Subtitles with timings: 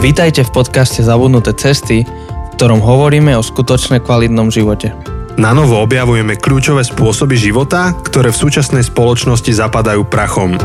[0.00, 4.96] Vítajte v podcaste Zabudnuté cesty, v ktorom hovoríme o skutočne kvalitnom živote.
[5.36, 10.56] Na novo objavujeme kľúčové spôsoby života, ktoré v súčasnej spoločnosti zapadajú prachom.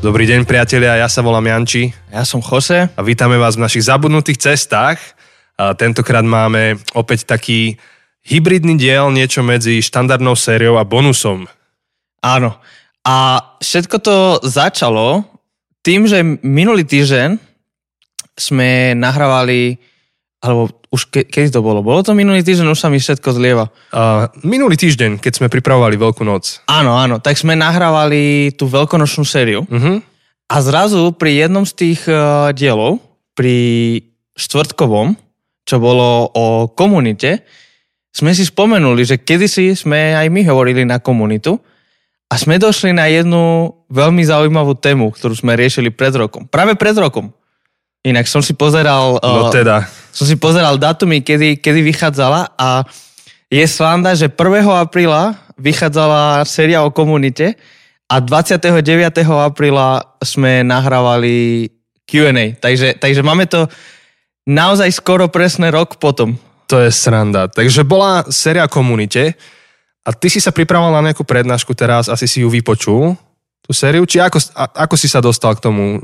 [0.00, 2.88] Dobrý deň priatelia, ja sa volám Janči Ja som Jose.
[2.96, 4.96] a vítame vás v našich zabudnutých cestách.
[5.60, 7.76] A tentokrát máme opäť taký
[8.24, 11.44] hybridný diel, niečo medzi štandardnou sériou a bonusom.
[12.24, 12.56] Áno.
[13.04, 14.16] A všetko to
[14.48, 15.28] začalo
[15.88, 17.40] tým, že minulý týždeň
[18.36, 19.80] sme nahrávali,
[20.44, 21.80] alebo už ke, kedy to bolo?
[21.80, 23.72] Bolo to minulý týždeň, už sa mi všetko zlieva.
[23.96, 26.60] A minulý týždeň, keď sme pripravovali Veľkú noc.
[26.68, 30.04] Áno, áno, tak sme nahrávali tú veľkonočnú sériu Uh-huh.
[30.52, 33.00] a zrazu pri jednom z tých uh, dielov,
[33.32, 33.56] pri
[34.36, 35.16] štvrtkovom,
[35.64, 37.48] čo bolo o komunite,
[38.12, 41.56] sme si spomenuli, že kedysi sme aj my hovorili na komunitu
[42.28, 46.44] a sme došli na jednu veľmi zaujímavú tému, ktorú sme riešili pred rokom.
[46.44, 47.32] Práve pred rokom.
[48.04, 52.84] Inak som si pozeral, No uh, teda, som si pozeral datumy, kedy, kedy vychádzala a
[53.48, 54.36] je sranda, že 1.
[54.76, 57.56] apríla vychádzala séria o komunite
[58.06, 58.76] a 29.
[59.24, 61.68] apríla sme nahrávali
[62.04, 62.56] Q&A.
[62.56, 63.68] Takže, takže máme to
[64.48, 66.36] naozaj skoro presne rok potom.
[66.68, 67.48] to je sranda.
[67.48, 69.36] Takže bola séria komunite
[70.08, 73.12] a ty si sa pripravoval na nejakú prednášku teraz, asi si ju vypočul,
[73.60, 76.00] tú sériu, či ako, ako si sa dostal k tomu?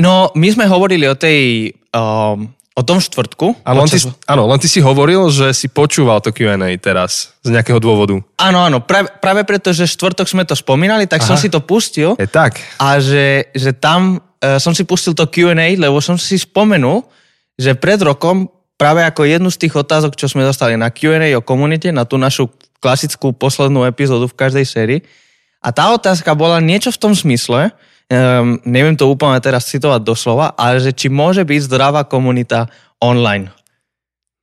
[0.00, 3.60] No, my sme hovorili o tej, um, o tom štvrtku.
[3.60, 7.52] A len ty, áno, len ty si hovoril, že si počúval to Q&A teraz z
[7.52, 8.16] nejakého dôvodu.
[8.40, 11.42] Áno, áno, práve, práve preto, že štvrtok sme to spomínali, tak som Aha.
[11.44, 12.16] si to pustil.
[12.16, 12.56] Je tak.
[12.80, 17.04] a že, že tam uh, som si pustil to Q&A, lebo som si spomenul,
[17.60, 18.48] že pred rokom
[18.80, 22.16] práve ako jednu z tých otázok, čo sme dostali na Q&A o komunite, na tú
[22.16, 22.48] našu
[22.80, 25.00] klasickú poslednú epizódu v každej sérii.
[25.60, 27.76] A tá otázka bola niečo v tom smysle,
[28.08, 32.72] um, neviem to úplne teraz citovať doslova, ale že či môže byť zdravá komunita
[33.04, 33.52] online.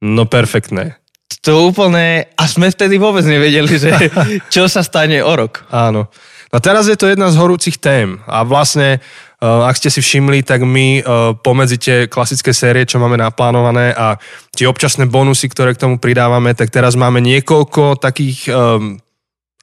[0.06, 1.02] No perfektné.
[1.42, 3.90] To úplne, a sme vtedy vôbec nevedeli, že
[4.54, 5.66] čo sa stane o rok.
[5.74, 6.14] Áno.
[6.54, 9.02] No teraz je to jedna z horúcich tém a vlastne,
[9.38, 14.18] ak ste si všimli, tak my uh, pomedzi tie klasické série, čo máme naplánované a
[14.50, 18.98] tie občasné bonusy, ktoré k tomu pridávame, tak teraz máme niekoľko takých um,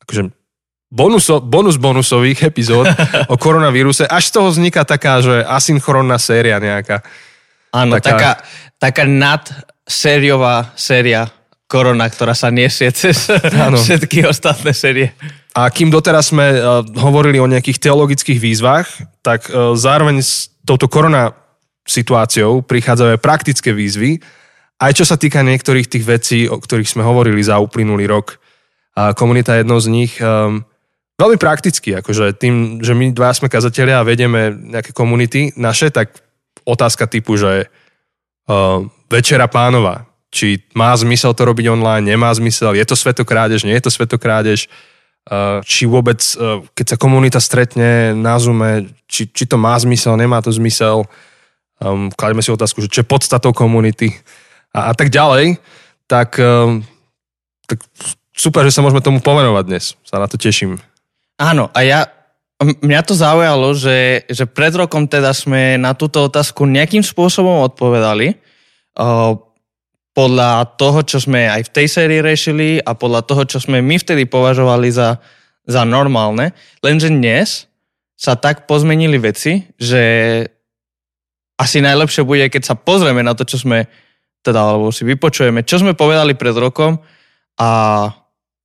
[0.07, 0.31] akože
[0.95, 2.87] bonuso, bonus bonusových epizód
[3.33, 4.07] o koronavíruse.
[4.07, 7.03] Až z toho vzniká taká, že asynchronná séria nejaká.
[7.75, 8.31] Áno, Taká- taká,
[8.79, 11.27] taká nadsériová séria
[11.67, 13.27] korona, ktorá sa nesie cez
[13.59, 13.75] Áno.
[13.75, 15.11] všetky ostatné série.
[15.59, 18.87] A kým doteraz sme uh, hovorili o nejakých teologických výzvach,
[19.25, 21.33] tak uh, zároveň s touto korona
[21.89, 24.21] situáciou prichádzajú aj praktické výzvy,
[24.81, 28.37] aj čo sa týka niektorých tých vecí, o ktorých sme hovorili za uplynulý rok.
[28.95, 30.63] A komunita je jednou z nich um,
[31.17, 36.15] veľmi prakticky, akože tým, že my dva sme kazatelia a vedieme nejaké komunity naše, tak
[36.65, 37.69] otázka typu, že
[38.49, 43.77] uh, večera pánova, či má zmysel to robiť online, nemá zmysel, je to svetokrádež, nie
[43.79, 44.67] je to svetokrádež,
[45.65, 50.45] či vôbec, uh, keď sa komunita stretne na Zoome, či, či to má zmysel, nemá
[50.45, 51.09] to zmysel.
[51.81, 54.13] Um, klademe si otázku, že čo je podstatou komunity
[54.77, 55.57] a, a tak ďalej.
[56.05, 56.84] Tak, um,
[57.65, 57.81] tak
[58.37, 59.84] super, že sa môžeme tomu pomenovať dnes.
[60.05, 60.77] Sa na to teším.
[61.41, 62.01] Áno, a ja,
[62.61, 68.37] mňa to zaujalo, že, že pred rokom teda sme na túto otázku nejakým spôsobom odpovedali.
[68.95, 69.41] Uh,
[70.15, 73.99] podľa toho, čo sme aj v tej sérii riešili a podľa toho, čo sme my
[73.99, 75.19] vtedy považovali za,
[75.67, 76.55] za normálne.
[76.81, 77.67] Lenže dnes
[78.15, 80.03] sa tak pozmenili veci, že
[81.59, 83.91] asi najlepšie bude, keď sa pozrieme na to, čo sme,
[84.47, 87.03] teda, alebo si vypočujeme, čo sme povedali pred rokom
[87.59, 87.71] a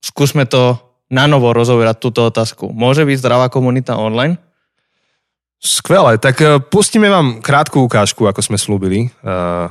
[0.06, 0.78] skúsme to
[1.10, 2.70] na novo rozoberať túto otázku.
[2.70, 4.38] Môže byť zdravá komunita online?
[5.60, 9.10] Skvelé, tak eh, pustíme vám krátku ukážku, ako sme slúbili.
[9.10, 9.68] Eh,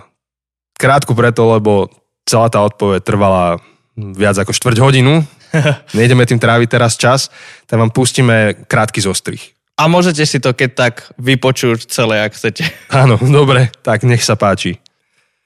[0.78, 1.90] Krátku preto, lebo
[2.22, 3.58] celá tá odpoveď trvala
[3.98, 5.26] viac ako štvrť hodinu.
[5.98, 7.34] Nejdeme tým tráviť teraz čas,
[7.66, 9.42] tak vám pustíme krátky zostrih.
[9.78, 12.66] A môžete si to keď tak vypočuť celé, ak chcete.
[12.90, 14.78] Áno, dobre, tak nech sa páči.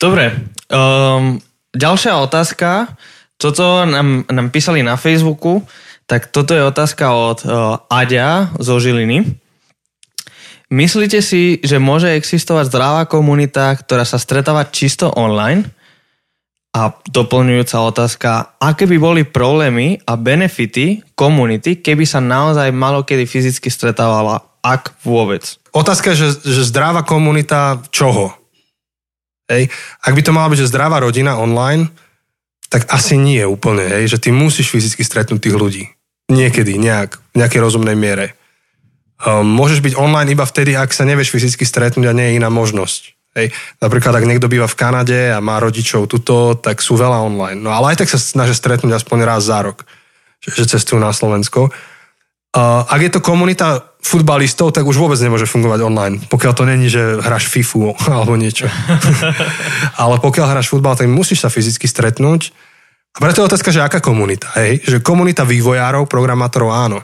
[0.00, 0.32] Dobre,
[0.72, 1.36] um,
[1.76, 2.96] ďalšia otázka.
[3.36, 5.62] Toto nám, nám písali na Facebooku,
[6.08, 9.41] tak toto je otázka od uh, Aďa zo Žiliny.
[10.72, 15.68] Myslíte si, že môže existovať zdravá komunita, ktorá sa stretáva čisto online?
[16.72, 23.28] A doplňujúca otázka, aké by boli problémy a benefity komunity, keby sa naozaj malo kedy
[23.28, 25.44] fyzicky stretávala, ak vôbec?
[25.76, 28.32] Otázka je, že, že zdravá komunita čoho?
[29.52, 29.68] Hej.
[30.00, 31.92] Ak by to mala byť, že zdravá rodina online,
[32.72, 35.84] tak asi nie úplne, hej, že ty musíš fyzicky stretnúť tých ľudí.
[36.32, 38.40] Niekedy, nejak, v nejakej rozumnej miere.
[39.22, 42.50] Um, môžeš byť online iba vtedy, ak sa nevieš fyzicky stretnúť a nie je iná
[42.50, 43.14] možnosť.
[43.38, 43.54] Hej.
[43.80, 47.62] Napríklad, ak niekto býva v Kanade a má rodičov tuto, tak sú veľa online.
[47.62, 49.86] No ale aj tak sa snažia stretnúť aspoň raz za rok,
[50.42, 51.72] že, že cestujú na Slovensko.
[52.52, 56.20] Uh, ak je to komunita futbalistov, tak už vôbec nemôže fungovať online.
[56.28, 58.68] Pokiaľ to není, že hráš FIFU alebo niečo.
[60.02, 62.52] ale pokiaľ hráš futbal, tak musíš sa fyzicky stretnúť.
[63.12, 64.52] A preto je otázka, že aká komunita.
[64.58, 64.84] Hej?
[64.84, 67.00] Že komunita vývojárov, programátorov áno.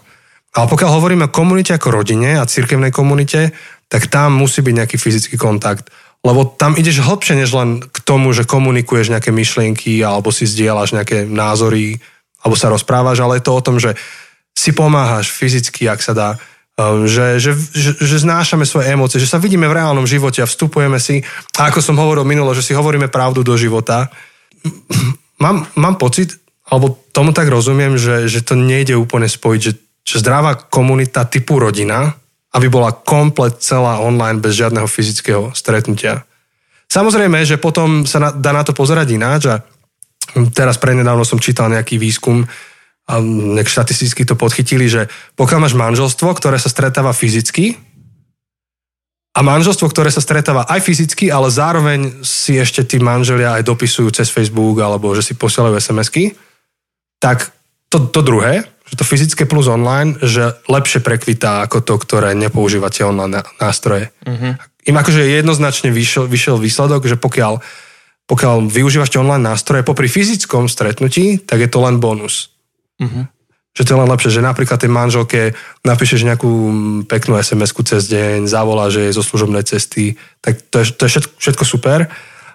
[0.56, 3.52] Ale pokiaľ hovoríme o komunite ako rodine a cirkevnej komunite,
[3.88, 5.88] tak tam musí byť nejaký fyzický kontakt.
[6.24, 10.96] Lebo tam ideš hlbšie, než len k tomu, že komunikuješ nejaké myšlienky alebo si zdieľaš
[10.96, 12.02] nejaké názory
[12.42, 13.94] alebo sa rozprávaš, ale je to o tom, že
[14.54, 16.28] si pomáhaš fyzicky, ak sa dá,
[16.78, 20.50] um, že, že, že, že znášame svoje emócie, že sa vidíme v reálnom živote a
[20.50, 21.22] vstupujeme si,
[21.58, 24.10] a ako som hovoril minulo, že si hovoríme pravdu do života.
[25.38, 26.34] Mám, mám pocit,
[26.66, 29.78] alebo tomu tak rozumiem, že, že to nejde úplne spojiť, že
[30.08, 32.16] že zdravá komunita typu rodina,
[32.56, 36.24] aby bola komplet celá online bez žiadneho fyzického stretnutia.
[36.88, 39.60] Samozrejme, že potom sa na, dá na to pozerať ináč a
[40.56, 42.48] teraz prednedávno som čítal nejaký výskum
[43.08, 47.76] a nejak štatisticky to podchytili, že pokiaľ máš manželstvo, ktoré sa stretáva fyzicky
[49.36, 54.08] a manželstvo, ktoré sa stretáva aj fyzicky, ale zároveň si ešte tí manželia aj dopisujú
[54.12, 56.32] cez Facebook alebo že si posielajú SMS-ky,
[57.20, 57.52] tak
[57.92, 63.04] to, to druhé, že to fyzické plus online, že lepšie prekvitá ako to, ktoré nepoužívate
[63.04, 64.08] online nástroje.
[64.24, 64.56] Uh-huh.
[64.88, 67.60] Im akože jednoznačne vyšiel, vyšiel výsledok, že pokiaľ,
[68.24, 72.48] pokiaľ využívaš online nástroje popri fyzickom stretnutí, tak je to len bonus.
[72.96, 73.28] Uh-huh.
[73.76, 75.40] Že to je len lepšie, že napríklad tej manželke
[75.84, 76.50] napíšeš nejakú
[77.04, 81.10] peknú sms cez deň, zavolá, že je zo služobnej cesty, tak to je, to je
[81.12, 81.98] všetko, všetko super.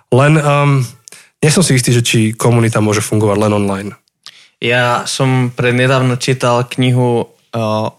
[0.10, 0.82] Len um,
[1.40, 3.92] nie som si istý, že či komunita môže fungovať len online.
[4.64, 7.28] Ja som prednedávno čítal knihu uh,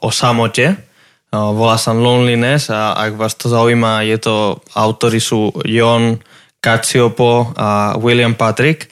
[0.00, 5.52] o samote, uh, volá sa Loneliness a ak vás to zaujíma, je to, autory sú
[5.68, 6.16] Jon
[6.64, 8.88] Kaciopo a William Patrick.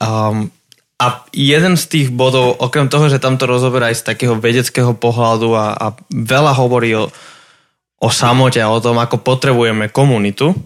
[0.00, 0.48] Um,
[0.96, 4.96] a jeden z tých bodov, okrem toho, že tam to rozoberá aj z takého vedeckého
[4.96, 7.12] pohľadu a, a veľa hovorí o,
[8.00, 10.56] o samote a o tom, ako potrebujeme komunitu,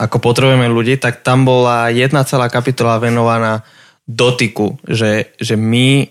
[0.00, 3.60] ako potrebujeme ľudí, tak tam bola jedna celá kapitola venovaná
[4.08, 6.08] dotyku, že, že my,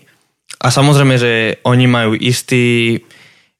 [0.62, 2.96] a samozrejme, že oni majú istý,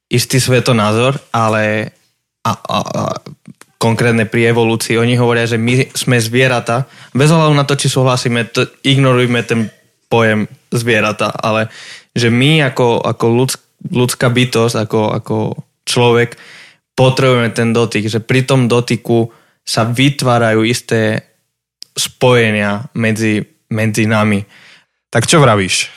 [0.07, 1.91] istý svetonázor, ale
[2.47, 3.03] a, a, a
[3.83, 8.47] konkrétne pri evolúcii, oni hovoria, že my sme zvieratá, bez ohľadu na to, či súhlasíme,
[8.51, 9.71] to, ignorujme ten
[10.07, 11.71] pojem zvieratá, ale
[12.15, 13.61] že my ako, ako ľudsk,
[13.91, 15.37] ľudská bytosť, ako, ako
[15.87, 16.35] človek,
[16.99, 19.31] potrebujeme ten dotyk, že pri tom dotyku
[19.63, 21.23] sa vytvárajú isté
[21.95, 24.45] spojenia medzi medzi nami.
[25.09, 25.89] Tak čo vravíš?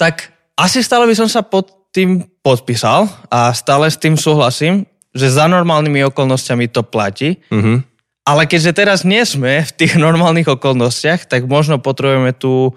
[0.00, 5.26] Tak asi stále by som sa pod tým podpísal a stále s tým súhlasím, že
[5.26, 7.42] za normálnymi okolnostiami to platí.
[7.50, 7.90] Mm-hmm.
[8.24, 12.72] Ale keďže teraz nie sme v tých normálnych okolnostiach, tak možno potrebujeme tú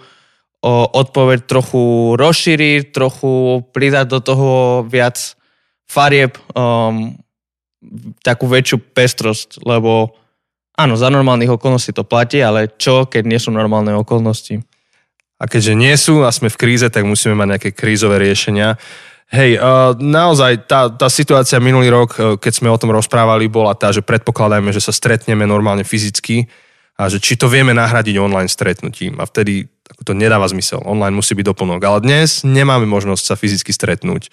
[0.63, 4.49] o, odpoveď trochu rozšíriť, trochu pridať do toho
[4.87, 5.19] viac
[5.83, 7.13] farieb, um,
[8.23, 10.15] takú väčšiu pestrosť, lebo
[10.73, 14.57] Áno, za normálnych okolností to platí, ale čo, keď nie sú normálne okolnosti?
[15.37, 18.79] A keďže nie sú a sme v kríze, tak musíme mať nejaké krízové riešenia.
[19.33, 23.73] Hej, uh, naozaj tá, tá situácia minulý rok, uh, keď sme o tom rozprávali, bola
[23.77, 26.49] tá, že predpokladajme, že sa stretneme normálne fyzicky
[26.97, 29.17] a že či to vieme nahradiť online stretnutím.
[29.17, 29.69] A vtedy
[30.05, 30.85] to nedáva zmysel.
[30.85, 31.81] Online musí byť doplnok.
[31.81, 34.29] Ale dnes nemáme možnosť sa fyzicky stretnúť.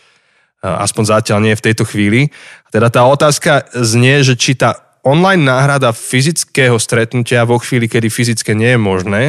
[0.61, 2.33] Uh, aspoň zatiaľ nie v tejto chvíli.
[2.69, 8.53] Teda tá otázka znie, že či tá online náhrada fyzického stretnutia vo chvíli, kedy fyzické
[8.53, 9.23] nie je možné,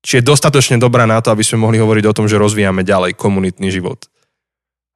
[0.00, 3.20] či je dostatočne dobrá na to, aby sme mohli hovoriť o tom, že rozvíjame ďalej
[3.20, 4.08] komunitný život.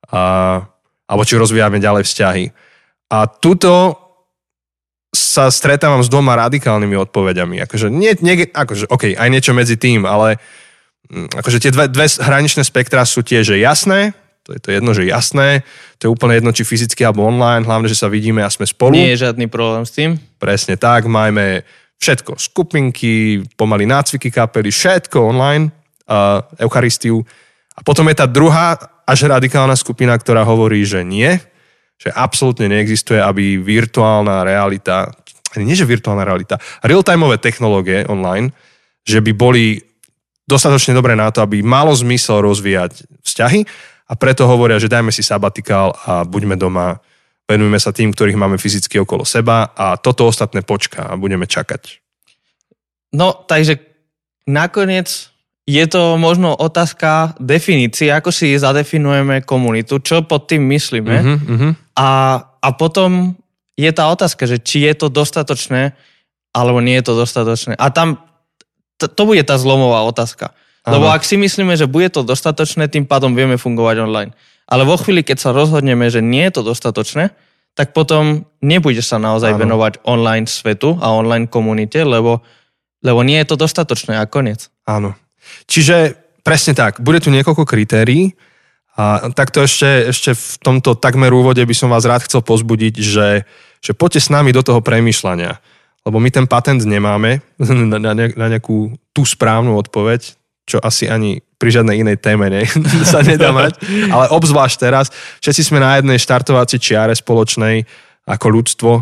[0.09, 0.65] A,
[1.05, 2.45] alebo či rozvíjame ďalej vzťahy.
[3.13, 4.01] A tuto
[5.15, 7.63] sa stretávam s dvoma radikálnymi odpovediami.
[7.63, 10.43] Akože, nie, nie, akože, OK, aj niečo medzi tým, ale
[11.13, 14.93] mm, akože tie dve, dve hraničné spektra sú tie, že jasné, to je to jedno,
[14.93, 15.65] že jasné,
[15.97, 18.93] to je úplne jedno, či fyzicky alebo online, hlavne, že sa vidíme a sme spolu.
[18.93, 20.21] Nie je žiadny problém s tým.
[20.37, 21.65] Presne tak, máme
[21.97, 25.73] všetko, skupinky, pomaly nácviky kapely, všetko online,
[26.13, 27.25] uh, Eucharistiu.
[27.73, 28.77] A potom je tá druhá
[29.09, 31.41] až radikálna skupina, ktorá hovorí, že nie,
[31.97, 35.09] že absolútne neexistuje, aby virtuálna realita,
[35.57, 38.53] nie že virtuálna realita, real-timeové technológie online,
[39.09, 39.81] že by boli
[40.45, 43.65] dostatočne dobré na to, aby malo zmysel rozvíjať vzťahy
[44.05, 47.01] a preto hovoria, že dajme si sabatikál a buďme doma,
[47.49, 52.05] venujme sa tým, ktorých máme fyzicky okolo seba a toto ostatné počká a budeme čakať.
[53.17, 53.81] No, takže
[54.45, 55.33] nakoniec
[55.65, 61.17] je to možno otázka definície, ako si zadefinujeme komunitu, čo pod tým myslíme.
[61.25, 61.73] Uh-huh, uh-huh.
[61.97, 62.09] A,
[62.61, 63.33] a potom
[63.73, 65.97] je tá otázka, že či je to dostatočné,
[66.53, 67.81] alebo nie je to dostatočné.
[67.81, 68.21] A tam
[69.01, 70.53] to, to bude tá zlomová otázka.
[70.85, 74.33] Lebo ak si myslíme, že bude to dostatočné, tým pádom vieme fungovať online.
[74.69, 77.33] Ale vo chvíli, keď sa rozhodneme, že nie je to dostatočné,
[77.75, 79.61] tak potom nebudeš sa naozaj ano.
[79.65, 82.45] venovať online svetu a online komunite, lebo,
[83.03, 84.71] lebo nie je to dostatočné a koniec.
[84.87, 85.17] Áno.
[85.67, 86.15] Čiže
[86.47, 88.37] presne tak, bude tu niekoľko kritérií
[88.95, 93.43] a takto ešte, ešte v tomto takmer úvode by som vás rád chcel pozbudiť, že,
[93.83, 95.59] že poďte s nami do toho premyšľania.
[96.05, 97.43] Lebo my ten patent nemáme
[97.91, 102.65] na, na, na nejakú tú správnu odpoveď, čo asi ani pri žiadnej inej téme ne,
[103.13, 103.81] sa nedá mať.
[104.09, 105.13] Ale obzvlášť teraz,
[105.45, 107.85] všetci sme na jednej štartovacej čiare spoločnej
[108.25, 108.93] ako ľudstvo.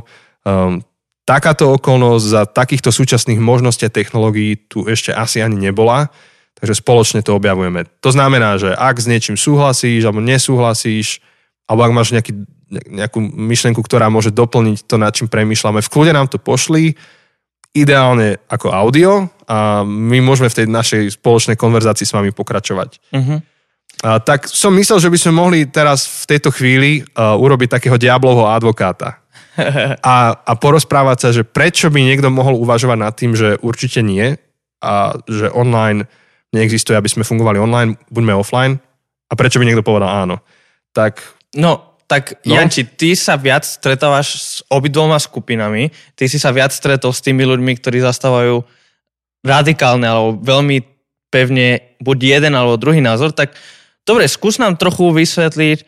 [0.42, 0.82] Um,
[1.22, 6.10] takáto okolnosť za takýchto súčasných možností a technológií tu ešte asi ani nebola,
[6.58, 7.86] takže spoločne to objavujeme.
[8.02, 11.22] To znamená, že ak s niečím súhlasíš alebo nesúhlasíš,
[11.70, 12.32] alebo ak máš nejaký,
[12.90, 16.98] nejakú myšlienku, ktorá môže doplniť to, nad čím premýšľame, v kľude nám to pošli,
[17.72, 22.90] ideálne ako audio a my môžeme v tej našej spoločnej konverzácii s vami pokračovať.
[23.12, 23.44] Uh-huh.
[24.00, 28.00] A, tak som myslel, že by sme mohli teraz v tejto chvíli uh, urobiť takého
[28.00, 29.20] diablovho advokáta.
[30.00, 34.40] A, a porozprávať sa, že prečo by niekto mohol uvažovať nad tým, že určite nie
[34.80, 36.08] a že online
[36.56, 38.80] neexistuje, aby sme fungovali online, buďme offline
[39.28, 40.40] a prečo by niekto povedal áno.
[40.96, 41.20] Tak
[41.52, 42.56] No, tak no.
[42.56, 47.44] Janči, ty sa viac stretávaš s obidvoma skupinami, ty si sa viac stretol s tými
[47.44, 48.64] ľuďmi, ktorí zastávajú
[49.42, 50.78] radikálne alebo veľmi
[51.32, 53.54] pevne buď jeden alebo druhý názor, tak
[54.06, 55.78] dobre, skús nám trochu vysvetliť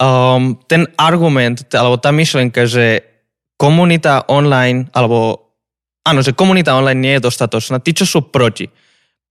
[0.00, 3.04] um, ten argument, alebo tá myšlenka, že
[3.60, 5.52] komunita online, alebo
[6.02, 7.78] áno, že komunita online nie je dostatočná.
[7.84, 8.66] Tí, čo sú proti,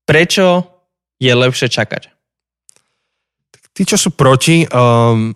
[0.05, 0.63] prečo
[1.17, 2.03] je lepšie čakať?
[3.73, 5.33] Tí, čo sú proti, um,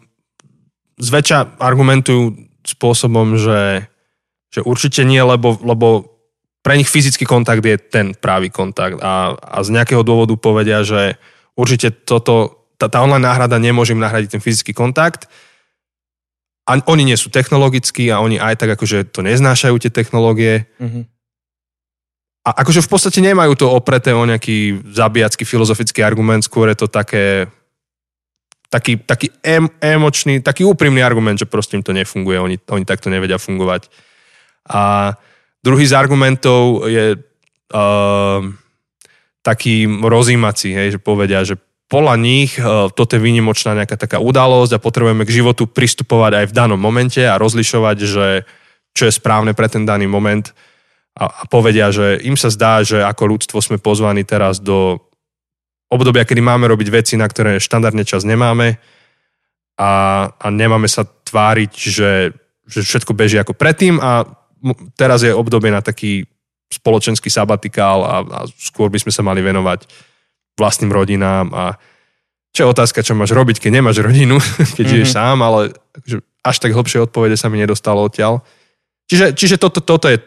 [1.01, 3.89] zväčša argumentujú spôsobom, že,
[4.53, 6.12] že určite nie, lebo, lebo
[6.63, 11.19] pre nich fyzický kontakt je ten právý kontakt a, a z nejakého dôvodu povedia, že
[11.59, 15.27] určite toto, tá, tá online náhrada nemôže im nahradiť ten fyzický kontakt
[16.63, 20.71] a oni nie sú technologickí a oni aj tak akože to neznášajú tie technológie.
[20.79, 21.03] Mm-hmm.
[22.47, 26.87] A akože v podstate nemajú to opreté o nejaký zabíjacký filozofický argument, skôr je to
[26.87, 27.51] také
[28.73, 33.13] taký, taký em, emočný, taký úprimný argument, že proste im to nefunguje, oni, oni takto
[33.13, 33.85] nevedia fungovať.
[34.65, 35.13] A
[35.63, 38.39] druhý z argumentov je uh,
[39.41, 41.55] taký rozímací, hej, že povedia, že
[41.87, 46.45] podľa nich uh, toto je výnimočná nejaká taká udalosť a potrebujeme k životu pristupovať aj
[46.51, 48.27] v danom momente a rozlišovať, že
[48.93, 50.53] čo je správne pre ten daný moment.
[51.13, 55.01] A, a povedia, že im sa zdá, že ako ľudstvo sme pozvaní teraz do
[55.93, 58.81] obdobia, kedy máme robiť veci, na ktoré štandardne čas nemáme
[59.77, 59.91] a,
[60.33, 62.33] a nemáme sa tváriť, že,
[62.65, 64.25] že všetko beží ako predtým a
[64.95, 66.23] teraz je obdobie na taký
[66.71, 69.85] spoločenský sabatikál a, a skôr by sme sa mali venovať
[70.57, 71.77] vlastným rodinám a
[72.53, 74.37] čo je otázka, čo máš robiť, keď nemáš rodinu,
[74.77, 74.91] keď mm-hmm.
[74.93, 75.73] žiješ sám, ale
[76.45, 78.45] až tak hlbšie odpovede sa mi nedostalo odtiaľ.
[79.09, 80.21] Čiže, čiže toto, toto, je,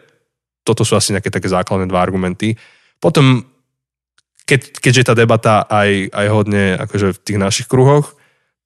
[0.67, 2.59] toto sú asi nejaké také základné dva argumenty.
[2.99, 3.47] Potom
[4.47, 8.15] keď, keďže tá debata aj, aj hodne akože v tých našich kruhoch,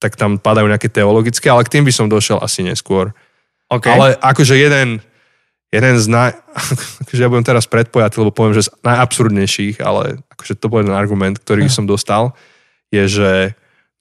[0.00, 3.12] tak tam padajú nejaké teologické, ale k tým by som došiel asi neskôr.
[3.69, 3.93] Okay.
[3.93, 5.00] Ale akože jeden,
[5.71, 6.31] jeden z naj...
[7.07, 10.95] Akože ja budem teraz predpojatý, lebo poviem, že z najabsurdnejších, ale akože to bol jeden
[10.95, 11.73] argument, ktorý hm.
[11.73, 12.35] som dostal,
[12.91, 13.31] je, že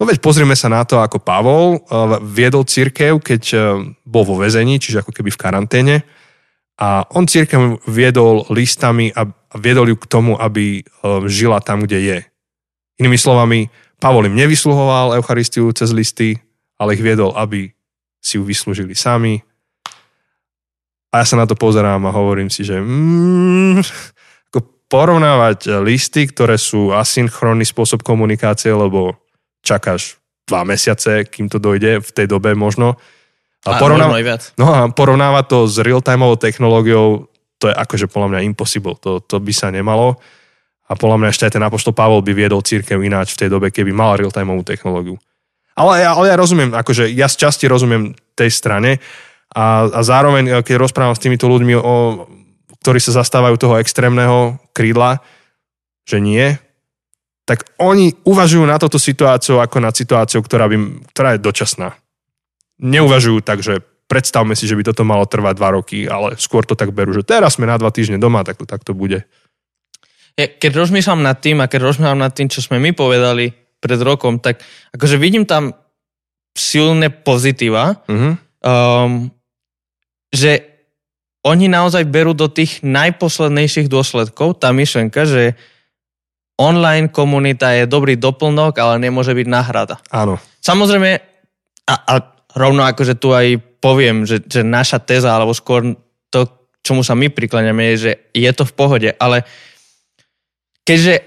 [0.01, 3.61] no veď pozrieme sa na to, ako Pavol uh, viedol církev, keď uh,
[4.01, 5.95] bol vo väzení, čiže ako keby v karanténe.
[6.79, 9.27] A on církev viedol listami a
[9.59, 12.19] viedol ju k tomu, aby um, žila tam, kde je.
[13.03, 13.67] Inými slovami,
[13.99, 16.39] Pavol im nevysluhoval Eucharistiu cez listy,
[16.79, 17.75] ale ich viedol, aby
[18.23, 19.43] si ju vyslúžili sami.
[21.09, 23.81] A ja sa na to pozerám a hovorím si, že mm,
[24.53, 29.17] ako porovnávať listy, ktoré sú asynchronný spôsob komunikácie, lebo
[29.65, 32.97] čakáš dva mesiace, kým to dojde v tej dobe možno.
[33.65, 34.17] A, a porovnáva,
[34.55, 37.27] no a porovnávať to s real-timeovou technológiou,
[37.59, 40.15] to je akože podľa mňa impossible, to, to by sa nemalo.
[40.89, 43.69] A podľa mňa ešte aj ten apoštol Pavol by viedol církev ináč v tej dobe,
[43.69, 45.21] keby mal real-timeovú technológiu.
[45.77, 48.97] Ale ja, ale ja rozumiem, akože ja z časti rozumiem tej strane
[49.55, 52.25] a, a zároveň, keď rozprávam s týmito ľuďmi, o,
[52.79, 55.19] ktorí sa zastávajú toho extrémneho krídla,
[56.05, 56.57] že nie,
[57.49, 60.77] tak oni uvažujú na toto situáciu ako na situáciu, ktorá, by,
[61.09, 61.97] ktorá je dočasná.
[62.77, 66.77] Neuvažujú tak, že predstavme si, že by toto malo trvať dva roky, ale skôr to
[66.77, 69.25] tak berú, že teraz sme na dva týždne doma, tak to takto bude.
[70.37, 73.49] Ja, keď rozmýšľam nad tým a keď rozmýšľam nad tým, čo sme my povedali
[73.81, 74.61] pred rokom, tak
[74.93, 75.73] akože vidím tam
[76.53, 78.29] silné pozitíva, Mhm.
[78.65, 79.29] um,
[80.29, 80.69] že
[81.45, 85.55] oni naozaj berú do tých najposlednejších dôsledkov tá myšlenka, že
[86.59, 89.95] online komunita je dobrý doplnok, ale nemôže byť náhrada.
[90.11, 90.35] Áno.
[90.59, 91.11] Samozrejme,
[91.87, 92.13] a, a
[92.59, 95.95] rovno akože tu aj poviem, že, že naša téza, alebo skôr
[96.27, 96.43] to,
[96.83, 99.47] čomu sa my prikláňame, je, že je to v pohode, ale
[100.83, 101.23] keďže,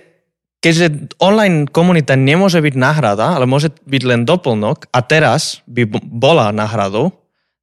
[0.61, 6.52] keďže online komunita nemôže byť náhrada, ale môže byť len doplnok a teraz by bola
[6.52, 7.21] náhradou,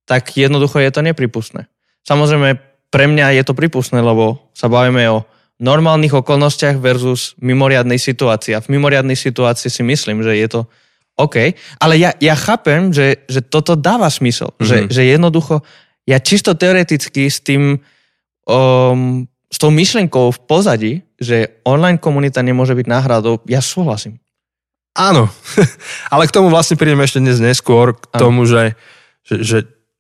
[0.10, 1.70] tak jednoducho je to nepripustné.
[2.02, 2.58] Samozrejme,
[2.90, 5.30] pre mňa je to pripustné, lebo sa bavíme o
[5.62, 8.58] normálnych okolnostiach versus mimoriadnej situácii.
[8.58, 10.62] A v mimoriadnej situácii si myslím, že je to
[11.20, 11.54] OK.
[11.78, 14.50] Ale ja, ja chápem, že, že toto dáva smysel.
[14.58, 14.66] Mm-hmm.
[14.66, 15.56] Že, že jednoducho,
[16.10, 17.78] ja čisto teoreticky s tým,
[18.50, 24.18] um, s tou myšlenkou v pozadí, že online komunita nemôže byť náhradou, ja súhlasím.
[24.98, 25.30] Áno,
[26.14, 28.20] ale k tomu vlastne prídeme ešte dnes neskôr, k Áno.
[28.20, 28.74] tomu, že,
[29.28, 29.58] že, že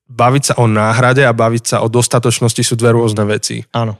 [0.09, 3.61] baviť sa o náhrade a baviť sa o dostatočnosti sú dve rôzne veci.
[3.71, 3.95] Áno.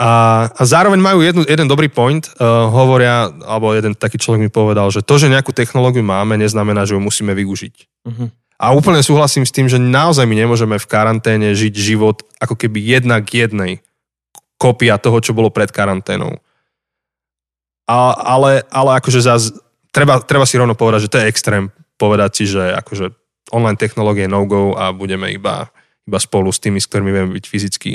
[0.00, 4.48] A, a zároveň majú jednu, jeden dobrý point, uh, hovoria, alebo jeden taký človek mi
[4.48, 7.74] povedal, že to, že nejakú technológiu máme, neznamená, že ju musíme využiť.
[8.08, 8.32] Uh-huh.
[8.56, 12.80] A úplne súhlasím s tým, že naozaj my nemôžeme v karanténe žiť život ako keby
[12.80, 13.84] jedna k jednej
[14.56, 16.40] kopia toho, čo bolo pred karanténou.
[17.88, 19.52] A, ale, ale akože zás,
[19.92, 21.64] treba, treba si rovno povedať, že to je extrém
[22.00, 23.12] povedať si, že akože
[23.50, 25.70] online technológie no-go a budeme iba,
[26.06, 27.92] iba spolu s tými, s ktorými vieme byť fyzicky.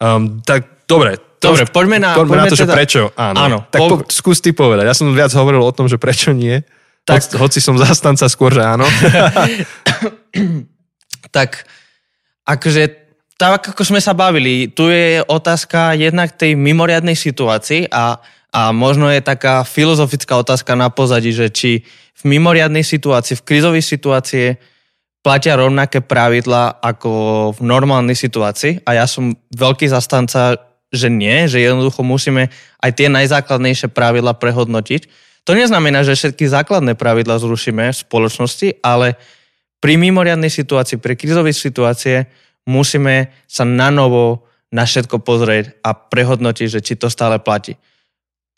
[0.00, 1.20] Um, tak dobre.
[1.40, 3.02] To Dobre, poďme na, poďme na poďme to, že teda, prečo.
[3.16, 3.38] Áno.
[3.40, 4.84] Áno, Tak po- po, skús ty povedať.
[4.84, 6.60] Ja som viac hovoril o tom, že prečo nie.
[7.08, 8.84] Tak, Tak- hoci som zastanca skôr, že áno.
[11.36, 11.64] tak
[12.44, 12.92] akože
[13.40, 18.20] tak ako sme sa bavili, tu je otázka jednak tej mimoriadnej situácii a,
[18.52, 21.88] a možno je taká filozofická otázka na pozadí, že či
[22.20, 24.46] v mimoriadnej situácii, v krizovej situácii
[25.20, 27.10] platia rovnaké pravidla ako
[27.56, 30.56] v normálnej situácii a ja som veľký zastanca,
[30.92, 32.48] že nie, že jednoducho musíme
[32.80, 35.08] aj tie najzákladnejšie pravidla prehodnotiť.
[35.48, 39.16] To neznamená, že všetky základné pravidla zrušíme v spoločnosti, ale
[39.80, 42.28] pri mimoriadnej situácii, pri krizovej situácie
[42.68, 47.74] musíme sa na novo na všetko pozrieť a prehodnotiť, že či to stále platí.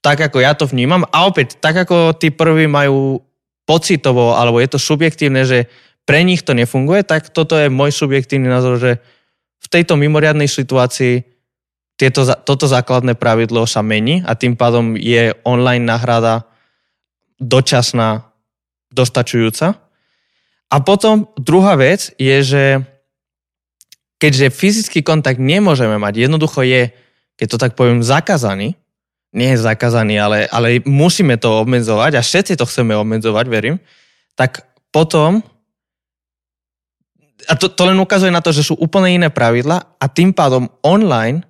[0.02, 3.22] Tak ako ja to vnímam a opäť, tak ako tí prví majú
[3.64, 5.70] pocitovo, alebo je to subjektívne, že
[6.02, 8.98] pre nich to nefunguje, tak toto je môj subjektívny názor, že
[9.62, 11.22] v tejto mimoriadnej situácii
[11.94, 16.50] tieto, toto základné pravidlo sa mení a tým pádom je online náhrada
[17.38, 18.26] dočasná,
[18.90, 19.78] dostačujúca.
[20.72, 22.64] A potom druhá vec je, že
[24.18, 26.90] keďže fyzický kontakt nemôžeme mať, jednoducho je,
[27.38, 28.74] keď to tak poviem, zakázaný,
[29.32, 33.76] nie je zakázaný, ale, ale musíme to obmedzovať a všetci to chceme obmedzovať, verím,
[34.36, 35.40] tak potom
[37.48, 40.70] a to, to len ukazuje na to, že sú úplne iné pravidla a tým pádom
[40.86, 41.42] online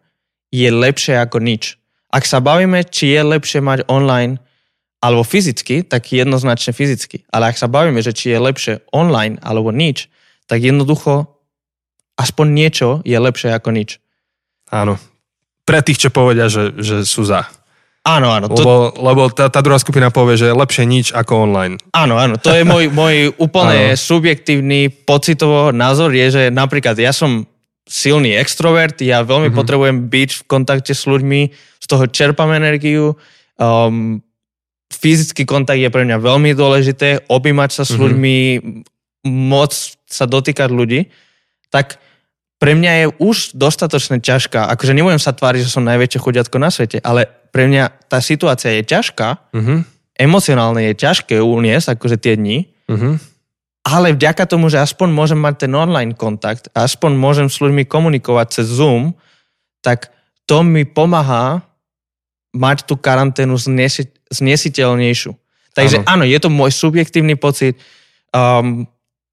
[0.49, 1.77] je lepšie ako nič.
[2.13, 4.41] Ak sa bavíme, či je lepšie mať online
[5.03, 7.27] alebo fyzicky, tak jednoznačne fyzicky.
[7.33, 10.07] Ale ak sa bavíme, že či je lepšie online alebo nič,
[10.47, 11.29] tak jednoducho
[12.17, 13.99] aspoň niečo je lepšie ako nič.
[14.71, 15.01] Áno.
[15.63, 17.49] Pre tých, čo povedia, že, že sú za.
[18.03, 18.51] Áno, áno.
[18.51, 21.79] To, Lebo, lebo tá, tá druhá skupina povie, že je lepšie nič ako online.
[21.95, 27.47] Áno, áno, to je môj, môj úplne subjektívny pocitovo názor, je, že napríklad ja som
[27.87, 29.59] silný extrovert, ja veľmi mm-hmm.
[29.59, 33.15] potrebujem byť v kontakte s ľuďmi, z toho čerpám energiu,
[33.63, 34.19] um,
[34.91, 38.01] fyzický kontakt je pre mňa veľmi dôležité, objímať sa s Mhm.
[38.03, 38.37] ľuďmi,
[39.31, 39.79] môcť
[40.11, 41.07] sa dotýkať ľudí,
[41.71, 42.02] tak
[42.63, 44.71] pre mňa je už dostatočne ťažká.
[44.71, 48.71] Akože nebudem sa tváriť, že som najväčšie chudiatko na svete, ale pre mňa tá situácia
[48.79, 49.83] je ťažká, Uh-huh.
[50.15, 53.19] emocionálne je ťažké uniesť, akože tie dni, Uh-huh.
[53.83, 58.63] ale vďaka tomu, že aspoň môžem mať ten online kontakt, aspoň môžem s ľuďmi komunikovať
[58.63, 59.19] cez Zoom,
[59.83, 60.15] tak
[60.47, 61.67] to mi pomáha
[62.55, 65.35] mať tú karanténu znesi- znesiteľnejšiu.
[65.75, 66.23] Takže áno.
[66.23, 67.75] áno, je to môj subjektívny pocit,
[68.31, 68.87] um,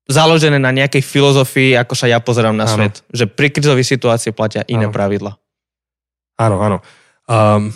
[0.09, 2.73] založené na nejakej filozofii, ako sa ja pozerám na Áno.
[2.73, 3.05] svet.
[3.13, 4.93] Že pri krizovej situácii platia iné Áno.
[4.93, 5.37] pravidla.
[6.41, 6.77] Áno, áno.
[7.29, 7.69] Um,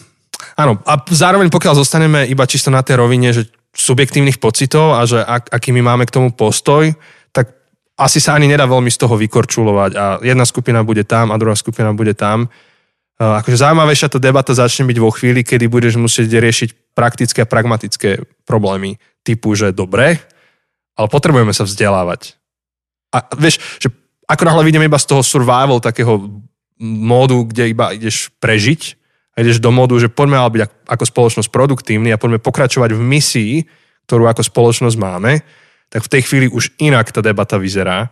[0.57, 5.21] áno, a zároveň pokiaľ zostaneme iba čisto na tej rovine, že subjektívnych pocitov a že
[5.21, 6.89] ak, aký my máme k tomu postoj,
[7.29, 7.53] tak
[7.93, 11.53] asi sa ani nedá veľmi z toho vykorčulovať a jedna skupina bude tam a druhá
[11.53, 12.49] skupina bude tam.
[13.21, 17.49] Uh, akože zaujímavejšia tá debata začne byť vo chvíli, kedy budeš musieť riešiť praktické a
[17.49, 20.17] pragmatické problémy typu, že dobre,
[20.93, 22.37] ale potrebujeme sa vzdelávať.
[23.13, 23.93] A vieš, že
[24.25, 26.41] ako náhle vidíme iba z toho survival, takého
[26.81, 28.97] módu, kde iba ideš prežiť
[29.37, 33.01] a ideš do modu, že poďme ale byť ako spoločnosť produktívni a poďme pokračovať v
[33.01, 33.53] misii,
[34.09, 35.41] ktorú ako spoločnosť máme,
[35.89, 38.09] tak v tej chvíli už inak tá debata vyzerá.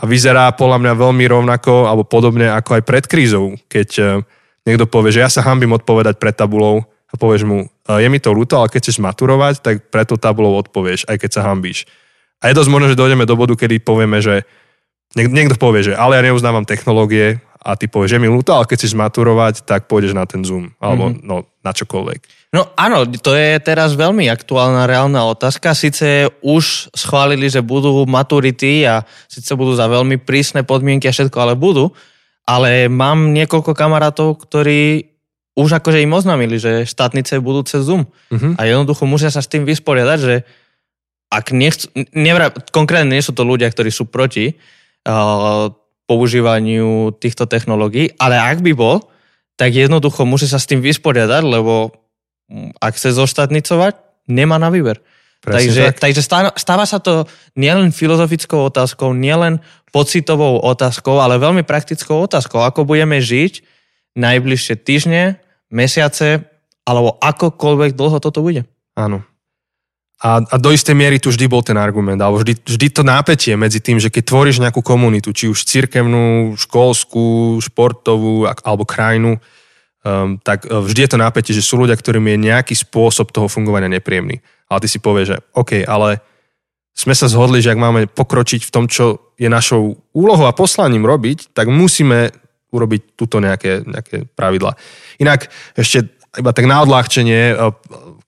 [0.00, 4.02] A vyzerá podľa mňa veľmi rovnako alebo podobne ako aj pred krízou, keď e,
[4.64, 8.16] niekto povie, že ja sa hambím odpovedať pred tabulou a povieš mu, e, je mi
[8.16, 11.84] to ľúto, ale keď chceš maturovať, tak pred tou tabulou odpovieš, aj keď sa hambíš.
[12.40, 14.48] A je dosť možné, že dojdeme do bodu, kedy povieme, že
[15.16, 18.76] niekto povie, že ale ja neuznávam technológie a ty povieš, že mi ľúto, ale keď
[18.80, 21.26] chceš maturovať, tak pôjdeš na ten Zoom alebo mm-hmm.
[21.28, 22.20] no, na čokoľvek.
[22.56, 25.76] No áno, to je teraz veľmi aktuálna reálna otázka.
[25.76, 31.36] Sice už schválili, že budú maturity a síce budú za veľmi prísne podmienky a všetko,
[31.36, 31.92] ale budú.
[32.48, 35.12] Ale mám niekoľko kamarátov, ktorí
[35.54, 38.08] už akože im oznámili, že štátnice budú cez Zoom.
[38.32, 38.56] Mm-hmm.
[38.56, 40.34] A jednoducho musia sa s tým vysporiadať, že
[41.30, 44.58] ak nechcú, nevra, konkrétne nie sú to ľudia, ktorí sú proti
[45.06, 45.70] uh,
[46.10, 48.98] používaniu týchto technológií, ale ak by bol,
[49.54, 51.94] tak jednoducho musí sa s tým vysporiadať, lebo
[52.50, 54.98] mm, ak chce zoštátnicovať, nemá na výber.
[55.40, 55.98] Presne takže, tak.
[56.02, 57.24] takže stáva, stáva sa to
[57.56, 59.62] nielen filozofickou otázkou, nielen
[59.94, 63.64] pocitovou otázkou, ale veľmi praktickou otázkou, ako budeme žiť
[64.18, 65.38] najbližšie týždne,
[65.70, 66.44] mesiace,
[66.84, 68.66] alebo akokoľvek dlho toto bude.
[68.98, 69.22] Áno.
[70.20, 73.56] A, a do istej miery tu vždy bol ten argument, alebo vždy, vždy to nápetie
[73.56, 79.40] medzi tým, že keď tvoríš nejakú komunitu, či už cirkevnú, školskú, športovú alebo krajinu,
[80.04, 83.48] um, tak e, vždy je to nápetie, že sú ľudia, ktorým je nejaký spôsob toho
[83.48, 84.44] fungovania nepríjemný.
[84.68, 86.20] Ale ty si povieš, že OK, ale
[86.92, 91.08] sme sa zhodli, že ak máme pokročiť v tom, čo je našou úlohou a poslaním
[91.08, 92.28] robiť, tak musíme
[92.76, 94.76] urobiť túto nejaké, nejaké pravidla.
[95.16, 95.48] Inak
[95.80, 97.54] ešte iba tak na odľahčenie, e,